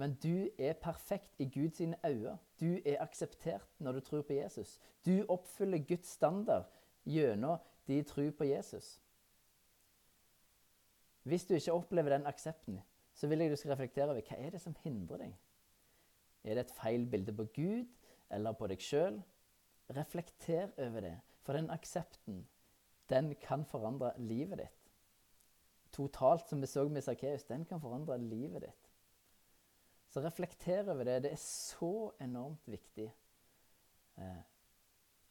men 0.00 0.14
du 0.22 0.48
er 0.58 0.78
perfekt 0.80 1.34
i 1.38 1.44
Guds 1.52 1.80
øyne. 1.80 2.38
Du 2.60 2.78
er 2.84 3.02
akseptert 3.02 3.68
når 3.78 3.92
du 3.92 4.00
tror 4.00 4.22
på 4.22 4.32
Jesus. 4.32 4.78
Du 5.04 5.26
oppfyller 5.28 5.84
Guds 5.88 6.08
standard 6.08 6.64
gjennom 7.04 7.58
de 7.86 8.02
tror 8.02 8.30
på 8.30 8.44
Jesus. 8.44 9.00
Hvis 11.22 11.44
du 11.44 11.54
ikke 11.54 11.72
opplever 11.72 12.16
den 12.16 12.26
aksepten, 12.26 12.80
så 13.14 13.26
vil 13.26 13.38
jeg 13.38 13.50
du 13.50 13.56
skal 13.56 13.74
reflektere 13.74 14.08
over 14.08 14.24
hva 14.24 14.38
er 14.38 14.50
det 14.50 14.60
som 14.60 14.76
hindrer 14.84 15.20
deg. 15.20 15.34
Er 16.44 16.56
det 16.56 16.66
et 16.66 16.76
feil 16.76 17.06
bilde 17.10 17.34
på 17.36 17.44
Gud 17.54 17.86
eller 18.30 18.56
på 18.56 18.68
deg 18.70 18.82
sjøl? 18.82 19.20
Reflekter 19.90 20.70
over 20.78 21.04
det, 21.04 21.16
for 21.42 21.58
den 21.58 21.70
aksepten 21.70 22.44
den 23.10 23.34
kan 23.42 23.64
forandre 23.66 24.12
livet 24.22 24.60
ditt. 24.62 24.92
Totalt, 25.90 26.46
som 26.48 26.60
vi 26.62 26.68
så 26.70 26.84
med 26.88 27.02
Sakkeus, 27.02 27.42
den 27.48 27.64
kan 27.66 27.80
forandre 27.82 28.18
livet 28.22 28.62
ditt. 28.68 28.90
Så 30.10 30.22
reflekter 30.22 30.86
over 30.90 31.04
det. 31.04 31.22
Det 31.22 31.32
er 31.32 31.42
så 31.42 32.12
enormt 32.20 32.66
viktig. 32.70 33.08
Eh, 34.18 34.40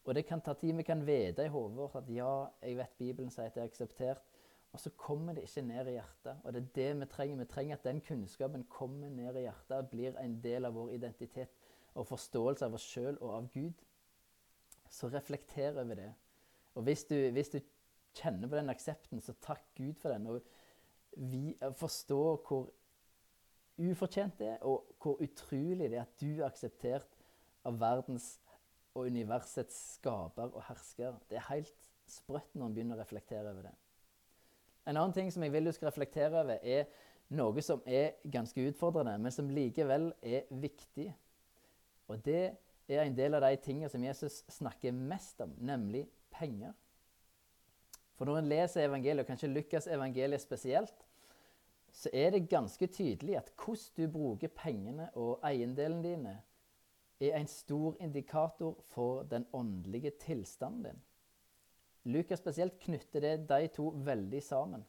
og 0.04 0.16
det 0.16 0.26
kan 0.26 0.42
ta 0.42 0.54
tid. 0.54 0.76
Vi 0.76 0.84
kan 0.84 1.06
vite 1.08 1.46
i 1.46 1.52
hodet 1.52 1.78
vårt 1.78 1.96
at 1.96 2.12
ja, 2.12 2.46
jeg 2.62 2.78
vet 2.78 2.98
Bibelen 2.98 3.32
sier 3.32 3.48
at 3.48 3.58
jeg 3.58 3.64
er 3.64 3.72
akseptert. 3.72 4.22
Og 4.74 4.80
så 4.80 4.92
kommer 4.98 5.34
det 5.34 5.48
ikke 5.48 5.66
ned 5.66 5.88
i 5.90 5.96
hjertet. 5.98 6.44
Og 6.44 6.54
det 6.54 6.62
er 6.62 6.74
det 6.76 6.90
vi 7.00 7.06
trenger. 7.10 7.42
Vi 7.42 7.50
trenger 7.50 7.78
at 7.78 7.88
den 7.88 8.02
kunnskapen 8.06 8.68
kommer 8.70 9.10
ned 9.10 9.36
i 9.40 9.48
hjertet 9.48 9.78
og 9.78 9.90
blir 9.90 10.18
en 10.22 10.38
del 10.44 10.70
av 10.70 10.78
vår 10.78 10.94
identitet 10.98 11.56
og 11.98 12.08
forståelse 12.08 12.68
av 12.68 12.78
oss 12.78 12.86
sjøl 12.86 13.18
og 13.18 13.34
av 13.34 13.50
Gud. 13.54 13.82
Så 14.90 15.10
reflekter 15.10 15.80
over 15.82 15.98
det. 15.98 16.12
Og 16.78 16.86
hvis 16.86 17.04
du, 17.10 17.16
hvis 17.34 17.50
du, 17.56 17.60
kjenner 18.20 18.50
på 18.50 18.58
den 18.58 18.72
aksepten, 18.72 19.22
så 19.22 19.36
takk 19.42 19.62
Gud 19.78 19.94
for 20.02 20.10
den. 20.10 20.28
Og 20.28 20.42
vi 21.30 21.54
forstår 21.78 22.40
hvor 22.48 22.70
ufortjent 23.80 24.40
det 24.40 24.48
er, 24.56 24.64
og 24.66 24.90
hvor 25.02 25.22
utrolig 25.24 25.90
det 25.92 26.00
er 26.00 26.08
at 26.08 26.16
du 26.22 26.32
er 26.32 26.48
akseptert 26.50 27.20
av 27.68 27.78
verdens 27.80 28.32
og 28.98 29.08
universets 29.08 29.78
skaper 29.96 30.50
og 30.50 30.66
hersker. 30.68 31.20
Det 31.30 31.38
er 31.40 31.48
helt 31.52 31.92
sprøtt 32.10 32.56
når 32.56 32.66
en 32.66 32.76
begynner 32.76 32.98
å 32.98 33.04
reflektere 33.04 33.54
over 33.54 33.70
det. 33.70 33.76
En 34.88 34.98
annen 34.98 35.14
ting 35.14 35.32
som 35.34 35.44
jeg 35.44 35.54
vil 35.54 35.70
du 35.70 35.72
skal 35.76 35.90
reflektere 35.90 36.44
over, 36.44 36.58
er 36.64 36.86
noe 37.36 37.62
som 37.62 37.82
er 37.86 38.18
ganske 38.32 38.64
utfordrende, 38.72 39.18
men 39.22 39.34
som 39.34 39.50
likevel 39.54 40.12
er 40.22 40.48
viktig. 40.50 41.10
Og 42.10 42.22
det 42.26 42.46
er 42.90 43.04
en 43.04 43.18
del 43.18 43.38
av 43.38 43.46
de 43.46 43.60
tingene 43.62 43.90
som 43.92 44.04
Jesus 44.04 44.42
snakker 44.50 44.96
mest 44.96 45.42
om, 45.46 45.54
nemlig 45.62 46.08
penger. 46.34 46.74
For 48.18 48.28
når 48.28 48.42
en 48.42 48.50
leser 48.52 48.88
evangeliet, 48.88 49.24
og 49.24 49.30
kanskje 49.30 49.52
Lukas 49.52 49.88
evangeliet 49.88 50.42
spesielt, 50.42 51.06
så 51.94 52.10
er 52.14 52.34
det 52.34 52.50
ganske 52.50 52.88
tydelig 52.88 53.38
at 53.40 53.52
hvordan 53.56 53.94
du 53.98 54.12
bruker 54.12 54.52
pengene 54.54 55.10
og 55.18 55.40
eiendelene 55.46 56.04
dine, 56.04 56.36
er 57.20 57.36
en 57.36 57.48
stor 57.48 57.98
indikator 58.00 58.78
for 58.94 59.24
den 59.24 59.46
åndelige 59.54 60.12
tilstanden 60.20 60.84
din. 60.84 61.02
Lukas 62.10 62.42
spesielt 62.42 62.80
knytter 62.82 63.22
det 63.22 63.36
de 63.50 63.68
to 63.74 63.92
veldig 64.06 64.42
sammen. 64.44 64.86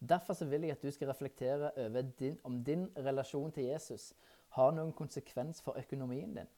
Derfor 0.00 0.44
vil 0.44 0.64
jeg 0.64 0.76
at 0.76 0.82
du 0.82 0.90
skal 0.90 1.08
reflektere 1.08 1.70
over 1.76 2.02
din, 2.18 2.38
om 2.44 2.64
din 2.64 2.86
relasjon 2.96 3.52
til 3.52 3.64
Jesus 3.64 4.12
har 4.56 4.72
noen 4.72 4.92
konsekvens 4.96 5.60
for 5.62 5.78
økonomien 5.78 6.32
din. 6.34 6.48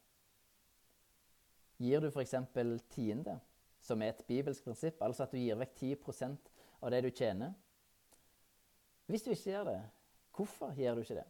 Gir 1.83 2.01
du 2.01 2.11
f.eks. 2.11 2.35
tiende, 2.91 3.41
som 3.81 4.03
er 4.03 4.13
et 4.13 4.25
bibelsk 4.27 4.65
prinsipp, 4.65 5.03
altså 5.03 5.27
at 5.27 5.33
du 5.35 5.41
gir 5.41 5.59
vekk 5.59 5.75
10% 5.81 6.51
av 6.81 6.91
det 6.95 7.03
du 7.03 7.11
tjener? 7.11 7.55
Hvis 9.11 9.27
du 9.27 9.33
ikke 9.33 9.51
gjør 9.51 9.65
det, 9.65 9.81
hvorfor 10.37 10.75
gjør 10.79 10.95
du 10.95 11.03
ikke 11.03 11.19
det? 11.19 11.29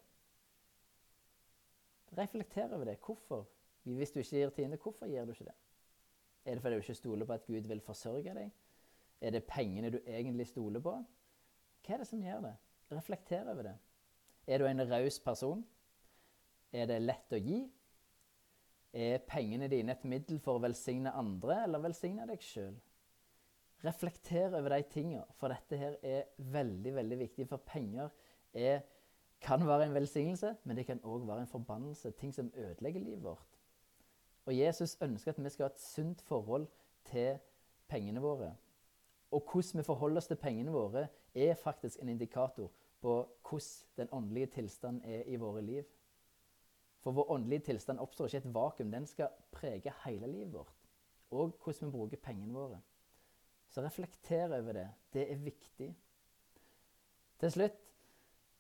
Reflekter 2.19 2.75
over 2.75 2.85
det. 2.85 2.99
Hvorfor? 3.01 3.47
Hvis 3.83 4.13
du 4.13 4.21
ikke 4.21 4.37
gir 4.37 4.51
tiende, 4.51 4.77
hvorfor 4.77 5.09
gjør 5.09 5.25
du 5.25 5.33
ikke 5.33 5.49
det? 5.49 5.57
Er 6.45 6.55
det 6.55 6.63
fordi 6.63 6.75
du 6.75 6.81
ikke 6.83 6.95
stoler 6.95 7.27
på 7.27 7.33
at 7.33 7.47
Gud 7.47 7.69
vil 7.71 7.81
forsørge 7.81 8.35
deg? 8.35 8.51
Er 9.23 9.31
det 9.31 9.45
pengene 9.47 9.91
du 9.95 9.99
egentlig 10.07 10.47
stoler 10.51 10.83
på? 10.83 10.97
Hva 11.83 11.95
er 11.95 12.03
det 12.03 12.09
som 12.09 12.23
gjør 12.23 12.41
det? 12.49 12.55
Reflekter 12.93 13.51
over 13.51 13.63
det. 13.63 13.77
Er 14.47 14.59
du 14.59 14.67
en 14.67 14.83
raus 14.91 15.19
person? 15.23 15.63
Er 16.73 16.89
det 16.91 17.03
lett 17.03 17.35
å 17.35 17.39
gi? 17.39 17.61
Er 18.93 19.23
pengene 19.29 19.69
dine 19.73 19.95
et 19.95 20.05
middel 20.05 20.41
for 20.43 20.59
å 20.59 20.63
velsigne 20.65 21.15
andre, 21.17 21.63
eller 21.65 21.85
velsigne 21.85 22.27
deg 22.29 22.43
sjøl? 22.45 22.75
Reflekter 23.83 24.53
over 24.55 24.77
de 24.77 24.83
tinga, 24.91 25.23
for 25.39 25.51
dette 25.51 25.79
her 25.79 25.97
er 26.07 26.29
veldig 26.53 26.95
veldig 26.99 27.19
viktig. 27.25 27.47
For 27.51 27.63
penger 27.67 28.11
er, 28.55 28.83
kan 29.43 29.65
være 29.67 29.89
en 29.89 29.97
velsignelse, 29.97 30.57
men 30.65 30.79
det 30.79 30.87
kan 30.87 31.03
òg 31.03 31.27
være 31.27 31.47
en 31.47 31.51
forbannelse. 31.51 32.13
Ting 32.19 32.35
som 32.35 32.53
ødelegger 32.55 33.03
livet 33.03 33.25
vårt. 33.25 33.52
Og 34.47 34.59
Jesus 34.59 34.97
ønsker 35.01 35.33
at 35.33 35.45
vi 35.45 35.49
skal 35.49 35.65
ha 35.65 35.71
et 35.75 35.81
sunt 35.81 36.23
forhold 36.23 36.67
til 37.05 37.39
pengene 37.89 38.21
våre. 38.21 38.55
Og 39.31 39.43
hvordan 39.53 39.79
vi 39.79 39.83
forholder 39.83 40.17
oss 40.17 40.27
til 40.27 40.37
pengene 40.37 40.73
våre, 40.73 41.07
er 41.35 41.55
faktisk 41.55 42.03
en 42.03 42.09
indikator 42.09 42.71
på 43.01 43.15
hvordan 43.49 43.97
den 43.97 44.09
åndelige 44.13 44.47
tilstanden 44.47 45.03
er 45.05 45.23
i 45.27 45.37
våre 45.37 45.63
liv. 45.63 45.85
For 47.03 47.11
vår 47.11 47.31
åndelige 47.31 47.67
tilstand 47.67 47.99
oppstår 47.99 48.27
ikke 48.27 48.39
et 48.39 48.55
vakuum. 48.55 48.91
Den 48.93 49.07
skal 49.07 49.29
prege 49.53 49.93
hele 50.05 50.27
livet 50.27 50.53
vårt. 50.53 50.75
Og 51.31 51.57
hvordan 51.65 51.89
vi 51.89 51.91
bruker 51.91 52.17
pengene 52.17 52.55
våre. 52.55 52.81
Så 53.69 53.83
reflekter 53.83 54.45
over 54.59 54.73
det. 54.73 54.89
Det 55.13 55.33
er 55.33 55.37
viktig. 55.37 55.97
Til 57.41 57.51
slutt 57.51 57.79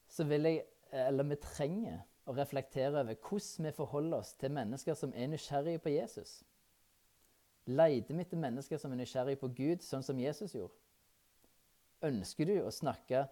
så 0.08 0.24
vil 0.24 0.42
jeg 0.42 0.64
Eller 0.92 1.24
vi 1.24 1.36
trenger 1.40 2.00
og 2.26 2.36
reflektere 2.36 3.00
over 3.00 3.14
hvordan 3.14 3.66
vi 3.66 3.72
forholder 3.76 4.18
oss 4.18 4.34
til 4.34 4.50
mennesker 4.50 4.94
som 4.94 5.12
er 5.14 5.26
nysgjerrige 5.26 5.78
på 5.78 5.88
Jesus. 5.88 6.42
Leter 7.66 8.14
vi 8.14 8.20
etter 8.20 8.38
mennesker 8.38 8.78
som 8.78 8.92
er 8.92 9.02
nysgjerrige 9.02 9.40
på 9.40 9.50
Gud, 9.56 9.82
sånn 9.82 10.02
som 10.02 10.18
Jesus 10.18 10.54
gjorde? 10.54 10.74
Ønsker 12.02 12.48
du 12.48 12.56
å 12.62 12.70
snakke 12.74 13.26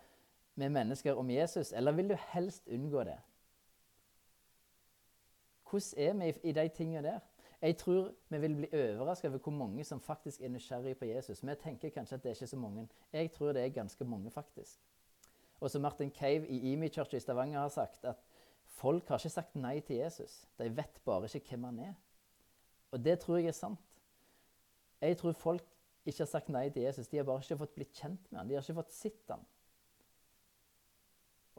med 0.54 0.70
mennesker 0.75 1.18
om 1.18 1.30
Jesus, 1.30 1.73
eller 1.73 1.94
vil 1.97 2.12
du 2.12 2.16
helst 2.30 2.68
unngå 2.68 3.04
det? 3.09 3.18
Hvordan 5.70 6.23
er 6.23 6.32
vi 6.35 6.50
i 6.50 6.54
de 6.54 6.68
tingene 6.75 7.02
der? 7.06 7.20
Jeg 7.61 7.76
tror 7.76 8.14
vi 8.28 8.38
vil 8.38 8.54
bli 8.56 8.68
overraska 8.73 9.28
over 9.28 9.38
hvor 9.38 9.52
mange 9.52 9.85
som 9.85 10.00
faktisk 10.00 10.40
er 10.40 10.49
nysgjerrige 10.49 10.94
på 10.94 11.04
Jesus. 11.04 11.42
Vi 11.42 11.54
tenker 11.62 11.90
kanskje 11.94 12.16
at 12.16 12.23
det 12.23 12.30
er 12.30 12.38
ikke 12.38 12.47
så 12.47 12.56
mange. 12.56 12.88
Jeg 13.12 13.32
tror 13.32 13.52
det 13.52 13.64
er 13.64 13.68
ganske 13.68 14.04
mange, 14.04 14.30
faktisk. 14.30 14.80
Og 15.61 15.70
som 15.70 15.82
Martin 15.82 16.11
Cave 16.11 16.49
i 16.49 16.73
Imi 16.73 16.88
Church 16.88 17.14
i 17.14 17.20
Stavanger 17.20 17.61
har 17.61 17.68
sagt, 17.68 18.04
at 18.04 18.16
Folk 18.80 19.08
har 19.12 19.20
ikke 19.20 19.32
sagt 19.34 19.56
nei 19.60 19.76
til 19.84 20.00
Jesus. 20.00 20.40
De 20.58 20.70
vet 20.72 21.00
bare 21.04 21.28
ikke 21.28 21.52
hvem 21.52 21.68
han 21.68 21.80
er. 21.90 21.94
Og 22.90 23.04
det 23.04 23.18
tror 23.20 23.37
jeg 23.38 23.52
er 23.52 23.56
sant. 23.56 24.02
Jeg 25.00 25.18
tror 25.20 25.37
folk 25.37 25.66
ikke 26.08 26.25
har 26.25 26.30
sagt 26.30 26.49
nei 26.52 26.68
til 26.72 26.87
Jesus. 26.87 27.08
De 27.08 27.20
har 27.20 27.26
bare 27.28 27.44
ikke 27.44 27.60
fått 27.60 27.76
blitt 27.76 27.92
kjent 27.96 28.30
med 28.30 28.40
han. 28.40 28.49
De 28.49 28.56
har 28.56 28.64
ikke 28.64 28.78
fått 28.80 28.94
sett 28.96 29.32
han. 29.32 29.44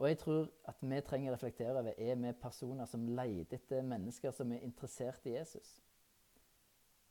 Og 0.02 0.08
jeg 0.08 0.18
tror 0.18 0.48
at 0.66 0.82
vi 0.82 1.00
trenger 1.06 1.30
å 1.30 1.36
reflektere 1.36 1.78
over 1.78 1.94
er 1.94 2.18
vi 2.18 2.34
personer 2.42 2.88
som 2.90 3.06
leter 3.06 3.60
etter 3.60 3.86
mennesker 3.86 4.34
som 4.34 4.50
er 4.50 4.64
interessert 4.66 5.26
i 5.30 5.36
Jesus. 5.36 5.76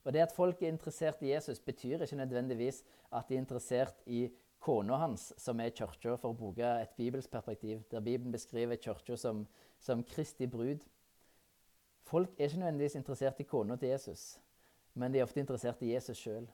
Og 0.04 0.12
det 0.12 0.26
at 0.26 0.36
folk 0.36 0.60
er 0.64 0.74
interessert 0.74 1.22
i 1.24 1.32
Jesus, 1.32 1.62
betyr 1.64 2.02
ikke 2.04 2.20
nødvendigvis 2.20 2.82
at 3.14 3.30
de 3.30 3.38
er 3.38 3.44
interessert 3.46 4.02
i 4.10 4.26
kona 4.62 4.98
hans, 5.02 5.32
som 5.42 5.60
er 5.60 5.74
kirka, 5.74 6.16
for 6.22 6.32
å 6.32 6.38
bruke 6.38 6.68
et 6.84 6.94
bibelsk 6.98 7.32
perspektiv, 7.34 7.82
der 7.92 8.04
Bibelen 8.06 8.32
beskriver 8.34 8.78
kirka 8.78 9.18
som, 9.18 9.46
som 9.82 10.04
Kristi 10.06 10.48
brud. 10.48 10.86
Folk 12.06 12.34
er 12.38 12.50
ikke 12.50 12.62
nødvendigvis 12.62 12.96
interessert 13.00 13.40
i 13.42 13.48
kona 13.50 13.76
til 13.76 13.90
Jesus, 13.90 14.40
men 14.94 15.14
de 15.14 15.20
er 15.20 15.26
ofte 15.26 15.42
interessert 15.42 15.82
i 15.82 15.94
Jesus 15.94 16.22
sjøl. 16.22 16.46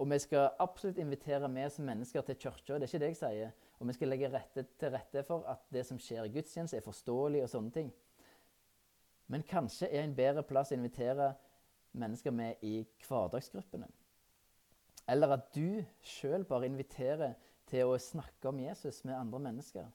Og 0.00 0.08
vi 0.10 0.18
skal 0.18 0.48
absolutt 0.58 0.98
invitere 0.98 1.48
med 1.48 1.70
som 1.70 1.84
mennesker 1.84 2.24
til 2.24 2.38
kirka. 2.40 2.78
Det 2.78 2.82
er 2.82 2.88
ikke 2.88 3.00
det 3.02 3.10
jeg 3.10 3.20
sier. 3.20 3.50
Og 3.78 3.88
vi 3.88 3.92
skal 3.92 4.08
legge 4.08 4.30
rette 4.32 4.64
til 4.80 4.94
rette 4.94 5.22
for 5.28 5.44
at 5.48 5.66
det 5.72 5.84
som 5.86 5.98
skjer 6.00 6.24
i 6.24 6.32
gudstjeneste, 6.32 6.78
er 6.78 6.84
forståelig 6.84 7.42
og 7.44 7.50
sånne 7.52 7.74
ting. 7.74 7.92
Men 9.28 9.44
kanskje 9.46 9.90
er 9.92 10.06
en 10.06 10.16
bedre 10.16 10.42
plass 10.42 10.72
å 10.72 10.78
invitere 10.78 11.34
mennesker 11.92 12.32
med 12.32 12.64
i 12.64 12.80
hverdagsgruppene. 13.04 13.86
Eller 15.10 15.34
at 15.34 15.48
du 15.54 15.80
sjøl 16.06 16.44
bare 16.46 16.68
inviterer 16.70 17.34
til 17.70 17.90
å 17.90 17.98
snakke 17.98 18.50
om 18.50 18.60
Jesus 18.62 19.02
med 19.04 19.18
andre 19.18 19.40
mennesker. 19.48 19.88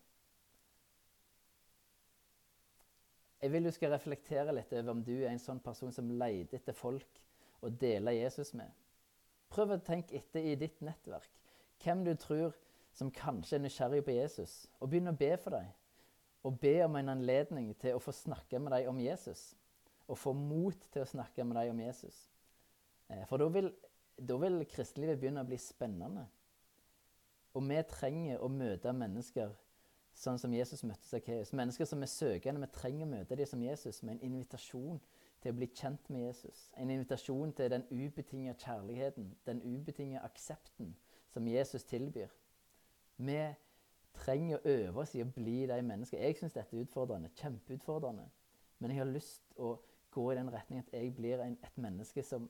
Jeg 3.42 3.52
vil 3.54 3.68
du 3.68 3.72
skal 3.76 3.94
reflektere 3.94 4.54
litt 4.56 4.74
over 4.74 4.96
om 4.96 5.04
du 5.06 5.14
er 5.18 5.30
en 5.30 5.42
sånn 5.42 5.62
person 5.64 5.92
som 5.94 6.10
leter 6.20 6.58
etter 6.58 6.76
folk 6.76 7.20
å 7.64 7.70
dele 7.70 8.16
Jesus 8.16 8.54
med. 8.58 8.72
Prøv 9.54 9.76
å 9.76 9.84
tenke 9.86 10.18
etter 10.18 10.44
i 10.44 10.56
ditt 10.60 10.82
nettverk 10.84 11.32
hvem 11.84 12.04
du 12.08 12.14
tror 12.18 12.56
som 12.96 13.12
kanskje 13.12 13.58
er 13.58 13.66
nysgjerrig 13.66 14.06
på 14.08 14.16
Jesus, 14.16 14.54
og 14.80 14.90
begynn 14.90 15.12
å 15.12 15.18
be 15.20 15.34
for 15.38 15.58
dem. 15.58 15.68
Og 16.46 16.60
be 16.62 16.78
om 16.86 16.96
en 16.96 17.12
anledning 17.12 17.72
til 17.82 17.98
å 17.98 18.02
få 18.02 18.14
snakke 18.16 18.60
med 18.62 18.72
dem 18.72 18.92
om 18.94 19.02
Jesus. 19.02 19.50
Og 20.08 20.20
få 20.22 20.32
mot 20.38 20.88
til 20.94 21.04
å 21.04 21.10
snakke 21.10 21.44
med 21.44 21.58
dem 21.58 21.74
om 21.74 21.82
Jesus. 21.82 22.20
Eh, 23.10 23.24
for 23.28 23.42
da 23.42 23.50
vil, 23.52 23.72
da 24.18 24.38
vil 24.40 24.64
kristelivet 24.70 25.20
begynne 25.20 25.44
å 25.44 25.48
bli 25.48 25.58
spennende. 25.60 26.26
Og 27.56 27.64
vi 27.70 27.80
trenger 27.88 28.44
å 28.44 28.50
møte 28.52 28.94
mennesker 28.96 29.54
sånn 30.16 30.40
som 30.40 30.54
Jesus 30.56 30.84
møtte 30.88 31.08
Sakkeus. 31.08 31.52
Mennesker 31.56 31.88
som 31.88 32.04
er 32.04 32.12
søkende. 32.12 32.64
Vi 32.64 32.76
trenger 32.76 33.06
å 33.06 33.12
møte 33.12 33.36
dem 33.36 33.50
som 33.50 33.64
Jesus 33.64 34.02
med 34.04 34.16
en 34.16 34.32
invitasjon 34.32 35.00
til 35.44 35.52
å 35.52 35.58
bli 35.58 35.68
kjent 35.76 36.10
med 36.12 36.26
Jesus. 36.28 36.70
En 36.80 36.92
invitasjon 36.92 37.52
til 37.56 37.72
den 37.72 37.84
ubetingede 37.92 38.58
kjærligheten, 38.64 39.30
den 39.48 39.62
ubetingede 39.64 40.24
aksepten 40.24 40.96
som 41.34 41.48
Jesus 41.48 41.84
tilbyr. 41.88 42.32
Vi 43.18 43.40
trenger 44.16 44.58
å 44.58 44.72
øve 44.72 45.04
oss 45.04 45.16
i 45.16 45.24
å 45.24 45.32
bli 45.36 45.66
de 45.68 45.82
menneskene. 45.84 46.24
Jeg 46.24 46.40
syns 46.40 46.56
dette 46.56 46.76
er 46.76 46.88
utfordrende. 46.88 47.32
Kjempeutfordrende. 47.36 48.30
Men 48.80 48.92
jeg 48.92 49.04
har 49.04 49.12
lyst 49.12 49.56
å 49.60 49.76
gå 50.16 50.30
i 50.32 50.38
den 50.38 50.52
retning 50.52 50.80
at 50.80 50.92
jeg 50.96 51.12
blir 51.16 51.44
en, 51.44 51.58
et 51.64 51.78
menneske 51.80 52.24
som 52.24 52.48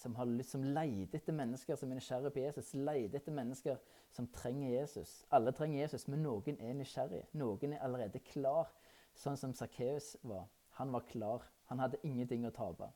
som, 0.00 0.14
har, 0.16 0.30
som 0.48 0.62
leter 0.64 1.18
etter 1.18 1.36
mennesker 1.36 1.76
som 1.76 1.90
er 1.90 1.98
nysgjerrige 1.98 2.32
på 2.32 2.42
Jesus. 2.44 2.70
Leter 2.74 3.18
etter 3.20 3.34
mennesker 3.36 3.80
som 4.16 4.28
trenger 4.32 4.72
Jesus. 4.72 5.12
Alle 5.36 5.52
trenger 5.56 5.82
Jesus, 5.82 6.06
men 6.08 6.22
noen 6.24 6.56
er 6.56 6.78
nysgjerrige. 6.78 7.26
Noen 7.36 7.76
er 7.76 7.84
allerede 7.84 8.22
klar, 8.32 8.70
sånn 9.18 9.36
som 9.40 9.52
Sakkeus 9.56 10.14
var. 10.24 10.46
Han 10.80 10.94
var 10.94 11.04
klar. 11.10 11.44
Han 11.68 11.82
hadde 11.82 12.00
ingenting 12.06 12.46
å 12.48 12.54
tape. 12.54 12.88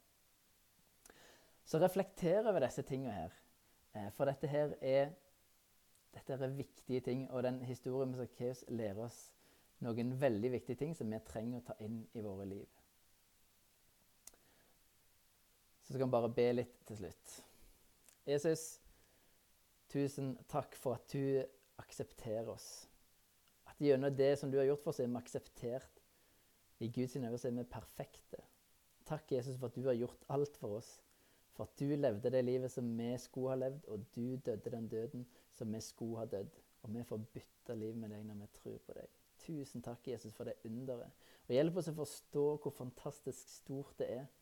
Så 1.64 1.80
reflekter 1.80 2.48
over 2.48 2.64
disse 2.64 2.84
tingene 2.88 3.12
her. 3.14 3.36
Eh, 3.94 4.08
for 4.16 4.28
dette 4.28 4.48
her 4.48 4.74
er, 4.80 5.12
dette 6.16 6.38
er 6.38 6.56
viktige 6.56 7.04
ting. 7.04 7.26
Og 7.30 7.44
den 7.44 7.60
historien 7.68 8.10
med 8.12 8.24
Sakkeus 8.24 8.64
lærer 8.68 9.04
oss 9.04 9.20
noen 9.84 10.16
veldig 10.20 10.54
viktige 10.56 10.80
ting 10.80 10.96
som 10.96 11.12
vi 11.12 11.20
trenger 11.28 11.60
å 11.60 11.66
ta 11.68 11.76
inn 11.84 12.00
i 12.16 12.24
våre 12.24 12.48
liv. 12.48 12.73
Så 15.94 15.98
skal 15.98 16.08
vi 16.08 16.10
bare 16.10 16.28
be 16.34 16.44
litt 16.56 16.78
til 16.88 16.96
slutt. 16.98 17.32
Jesus, 18.26 18.62
tusen 19.94 20.32
takk 20.50 20.74
for 20.74 20.98
at 20.98 21.06
du 21.12 21.38
aksepterer 21.78 22.50
oss. 22.50 22.66
At 23.70 23.78
gjennom 23.78 24.10
det 24.18 24.32
som 24.40 24.50
du 24.50 24.58
har 24.58 24.66
gjort 24.66 24.82
for 24.82 24.90
oss, 24.90 24.98
er 24.98 25.06
vi 25.06 25.20
akseptert. 25.20 26.02
I 26.82 26.90
Guds 26.90 27.14
øyne 27.14 27.30
er 27.30 27.54
vi 27.60 27.66
perfekte. 27.76 28.42
Takk, 29.06 29.36
Jesus, 29.38 29.54
for 29.54 29.70
at 29.70 29.78
du 29.78 29.86
har 29.86 29.94
gjort 29.94 30.26
alt 30.34 30.58
for 30.58 30.80
oss. 30.80 30.90
For 31.54 31.70
at 31.70 31.78
du 31.78 31.94
levde 31.94 32.34
det 32.34 32.42
livet 32.42 32.74
som 32.74 32.90
vi 32.98 33.12
skulle 33.22 33.54
ha 33.54 33.62
levd, 33.62 33.86
og 33.86 34.10
du 34.18 34.34
døde 34.34 34.74
den 34.74 34.90
døden 34.90 35.26
som 35.54 35.70
vi 35.78 35.86
skulle 35.92 36.24
ha 36.24 36.26
dødd. 36.26 36.62
Og 36.82 36.94
vi 36.98 37.06
får 37.06 37.26
bytte 37.38 37.78
liv 37.78 37.94
med 37.94 38.10
deg 38.10 38.26
når 38.26 38.42
vi 38.42 38.54
tror 38.58 38.82
på 38.82 38.98
deg. 38.98 39.20
Tusen 39.46 39.86
takk, 39.86 40.10
Jesus, 40.10 40.34
for 40.34 40.50
det 40.50 40.58
underet. 40.66 41.14
Og 41.46 41.54
Hjelp 41.54 41.78
oss 41.78 41.94
å 41.94 42.00
forstå 42.02 42.48
hvor 42.64 42.80
fantastisk 42.82 43.60
stort 43.62 43.94
det 44.02 44.16
er 44.18 44.32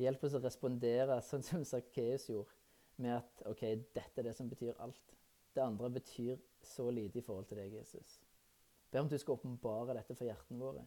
Hjelp 0.00 0.24
oss 0.26 0.34
å 0.34 0.42
respondere 0.42 1.20
sånn 1.22 1.44
som 1.46 1.64
Sakkeus 1.66 2.28
gjorde, 2.30 2.60
med 3.02 3.16
at 3.16 3.42
OK, 3.50 3.62
dette 3.94 4.20
er 4.20 4.28
det 4.28 4.34
som 4.38 4.48
betyr 4.50 4.76
alt. 4.82 5.14
Det 5.54 5.62
andre 5.62 5.90
betyr 5.96 6.38
så 6.62 6.86
lite 6.90 7.18
i 7.18 7.22
forhold 7.22 7.48
til 7.50 7.58
deg, 7.58 7.74
Jesus. 7.74 8.20
Ber 8.90 9.02
om 9.02 9.08
at 9.08 9.14
du 9.14 9.18
skal 9.18 9.38
åpenbare 9.38 9.96
dette 9.98 10.14
for 10.14 10.26
hjertene 10.26 10.62
våre. 10.62 10.84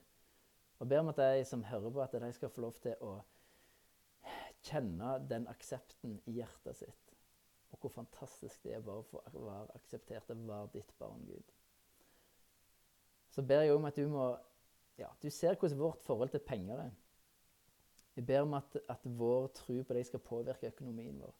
Og 0.80 0.88
ber 0.88 1.02
om 1.02 1.12
at 1.12 1.20
de 1.20 1.44
som 1.48 1.66
hører 1.68 1.92
på, 1.92 2.04
at 2.04 2.16
de 2.22 2.32
skal 2.36 2.52
få 2.54 2.64
lov 2.64 2.80
til 2.84 2.96
å 3.04 3.18
kjenne 4.68 5.18
den 5.30 5.48
aksepten 5.52 6.18
i 6.28 6.38
hjertet 6.40 6.80
sitt. 6.80 7.14
Og 7.72 7.82
hvor 7.82 7.94
fantastisk 7.98 8.64
det 8.64 8.78
er 8.78 8.86
bare 8.86 9.04
å 9.04 9.44
være 9.44 9.76
akseptert 9.76 10.32
og 10.32 10.46
være 10.48 10.72
ditt 10.78 10.94
barn, 11.00 11.24
Gud. 11.28 11.56
Så 13.34 13.44
ber 13.44 13.66
jeg 13.66 13.76
om 13.76 13.88
at 13.90 14.00
du 14.00 14.08
må 14.12 14.30
Ja, 14.98 15.12
du 15.22 15.30
ser 15.30 15.54
hvordan 15.54 15.78
vårt 15.78 16.02
forhold 16.02 16.32
til 16.34 16.42
penger 16.42 16.80
er. 16.88 16.94
Vi 18.18 18.24
ber 18.26 18.42
om 18.48 18.56
at, 18.58 18.74
at 18.90 19.04
vår 19.06 19.52
tro 19.54 19.76
på 19.86 19.94
deg 19.94 20.06
skal 20.08 20.24
påvirke 20.26 20.72
økonomien 20.72 21.20
vår. 21.22 21.36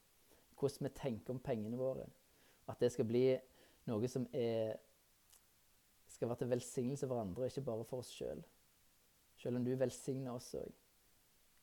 Hvordan 0.58 0.86
vi 0.86 0.90
tenker 0.94 1.34
om 1.34 1.40
pengene 1.42 1.78
våre. 1.78 2.04
At 2.70 2.78
det 2.78 2.92
skal 2.94 3.08
bli 3.08 3.24
noe 3.90 4.10
som 4.10 4.28
er, 4.30 4.76
skal 6.06 6.30
være 6.30 6.44
til 6.44 6.52
velsignelse 6.52 7.08
for 7.10 7.18
andre, 7.18 7.48
ikke 7.50 7.64
bare 7.66 7.86
for 7.88 8.04
oss 8.04 8.12
sjøl. 8.14 8.38
Selv. 8.38 8.44
selv 9.42 9.58
om 9.58 9.66
du 9.66 9.72
velsigner 9.74 10.38
oss 10.38 10.52
òg. 10.54 10.70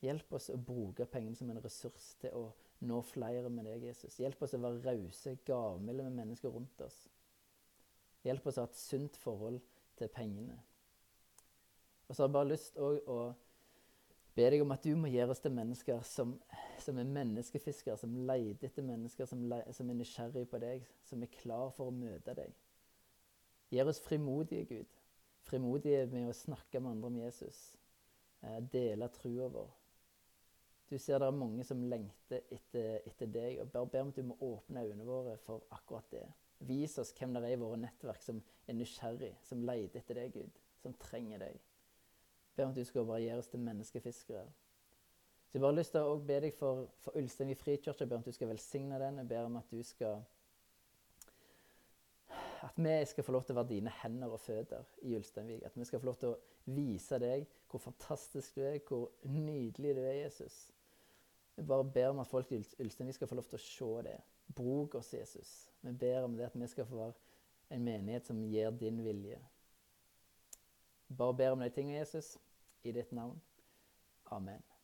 Hjelp 0.03 0.35
oss 0.35 0.49
å 0.51 0.59
bruke 0.59 1.07
pengene 1.07 1.39
som 1.39 1.49
en 1.53 1.63
ressurs 1.63 2.11
til 2.19 2.35
å 2.35 2.43
nå 2.83 2.99
flere 3.07 3.47
med 3.49 3.69
deg, 3.69 3.87
Jesus. 3.87 4.19
Hjelp 4.19 4.43
oss 4.43 4.57
å 4.57 4.61
være 4.67 4.83
rause, 4.83 5.37
gavmilde 5.47 6.09
med 6.09 6.19
mennesker 6.19 6.51
rundt 6.51 6.83
oss. 6.83 7.05
Hjelp 8.27 8.51
oss 8.51 8.59
å 8.59 8.65
ha 8.65 8.71
et 8.73 8.83
sunt 8.83 9.15
forhold 9.23 9.63
til 9.95 10.11
pengene. 10.11 10.59
Og 12.05 12.11
så 12.11 12.21
har 12.21 12.27
jeg 12.27 12.35
bare 12.35 12.51
lyst 12.51 12.75
å 12.83 13.19
ber 14.35 14.51
deg 14.51 14.63
om 14.65 14.73
at 14.75 14.83
du 14.83 14.91
må 14.99 15.09
gjøre 15.11 15.31
oss 15.31 15.41
til 15.43 15.53
mennesker 15.55 16.01
som, 16.07 16.35
som 16.83 16.99
er 16.99 17.07
menneskefiskere, 17.07 17.97
som 17.99 18.15
leter 18.27 18.67
etter 18.67 18.85
mennesker, 18.85 19.27
som, 19.29 19.45
le, 19.49 19.61
som 19.75 19.89
er 19.89 19.99
nysgjerrige 19.99 20.49
på 20.51 20.59
deg, 20.63 20.83
som 21.07 21.23
er 21.23 21.31
klar 21.31 21.71
for 21.75 21.91
å 21.91 21.95
møte 21.95 22.35
deg. 22.37 22.51
Gjør 23.73 23.91
oss 23.91 24.03
frimodige, 24.03 24.67
Gud. 24.69 25.01
Frimodige 25.45 26.05
med 26.11 26.29
å 26.29 26.35
snakke 26.35 26.81
med 26.81 26.95
andre 26.95 27.11
om 27.11 27.19
Jesus. 27.21 27.59
Eh, 28.41 28.59
dele 28.73 29.09
trua 29.13 29.49
vår. 29.53 29.69
Du 30.89 30.97
ser 31.01 31.21
det 31.21 31.29
er 31.31 31.37
mange 31.37 31.63
som 31.65 31.81
lengter 31.89 32.43
etter, 32.53 32.99
etter 33.07 33.29
deg, 33.31 33.61
og 33.63 33.71
bare 33.73 33.89
ber 33.93 34.03
om 34.05 34.11
at 34.11 34.19
du 34.19 34.27
må 34.27 34.37
åpne 34.51 34.83
øynene 34.85 35.07
våre 35.07 35.37
for 35.45 35.63
akkurat 35.73 36.11
det. 36.13 36.25
Vis 36.65 36.99
oss 37.01 37.13
hvem 37.17 37.33
det 37.35 37.41
er 37.43 37.55
i 37.55 37.61
våre 37.61 37.79
nettverk 37.81 38.21
som 38.23 38.43
er 38.67 38.77
nysgjerrig, 38.77 39.31
som 39.47 39.63
leter 39.65 40.03
etter 40.03 40.21
deg, 40.21 40.35
Gud, 40.35 40.61
som 40.83 40.93
trenger 41.01 41.41
deg 41.47 41.63
ber 42.55 42.65
om 42.65 42.71
at 42.71 42.77
du 42.77 42.83
skal 42.83 43.07
varieres 43.07 43.47
til 43.47 43.59
menneskefiskere. 43.59 44.45
Så 45.47 45.57
Jeg 45.57 45.61
bare 45.61 45.71
har 45.71 45.77
lyst 45.77 45.91
til 45.91 46.01
å 46.03 46.15
be 46.19 46.39
deg 46.43 46.53
for, 46.53 46.87
for 46.99 47.15
Ulsteinvik 47.15 47.59
frikirke. 47.61 47.93
Jeg 47.99 48.09
ber 48.09 48.17
om 48.17 48.23
at 48.25 48.31
du 48.31 48.35
skal 48.35 48.49
velsigne 48.49 48.99
den. 48.99 49.21
Jeg 49.21 49.27
ber 49.29 49.45
om 49.45 49.55
at 49.55 49.71
du 49.71 49.83
skal 49.83 50.23
At 52.65 52.77
vi 52.81 53.05
skal 53.05 53.23
få 53.23 53.31
lov 53.31 53.43
til 53.45 53.53
å 53.53 53.59
være 53.59 53.69
dine 53.69 53.91
hender 54.01 54.31
og 54.33 54.39
føtter 54.41 54.83
i 55.05 55.15
Ulsteinvik. 55.15 55.63
At 55.65 55.77
vi 55.77 55.85
skal 55.85 56.01
få 56.01 56.09
lov 56.09 56.15
til 56.19 56.33
å 56.33 56.39
vise 56.65 57.19
deg 57.21 57.45
hvor 57.69 57.79
fantastisk 57.79 58.55
du 58.55 58.63
er, 58.65 58.79
hvor 58.87 59.11
nydelig 59.23 59.95
du 59.95 60.01
er, 60.01 60.15
Jesus. 60.23 60.71
Vi 61.55 61.63
bare 61.63 61.85
ber 61.85 62.09
om 62.09 62.19
at 62.19 62.27
folk 62.27 62.51
i 62.51 62.63
Ulsteinvik 62.79 63.15
skal 63.15 63.29
få 63.29 63.37
lov 63.37 63.47
til 63.51 63.59
å 63.59 63.65
se 63.65 63.91
det. 64.09 64.17
Bruk 64.55 64.95
oss, 64.95 65.13
Jesus. 65.13 65.53
Vi 65.81 65.91
ber 65.91 66.23
om 66.23 66.35
det 66.35 66.49
at 66.49 66.57
vi 66.57 66.67
skal 66.67 66.87
få 66.89 66.99
være 66.99 67.13
en 67.69 67.83
menighet 67.85 68.27
som 68.27 68.41
gir 68.43 68.71
din 68.71 69.03
vilje. 69.03 69.39
Bare 71.07 71.37
ber 71.37 71.51
om 71.51 71.61
de 71.63 71.69
tingene, 71.69 71.99
Jesus, 71.99 72.35
i 72.85 72.91
ditt 72.91 73.11
navn. 73.11 73.41
Amen. 74.31 74.74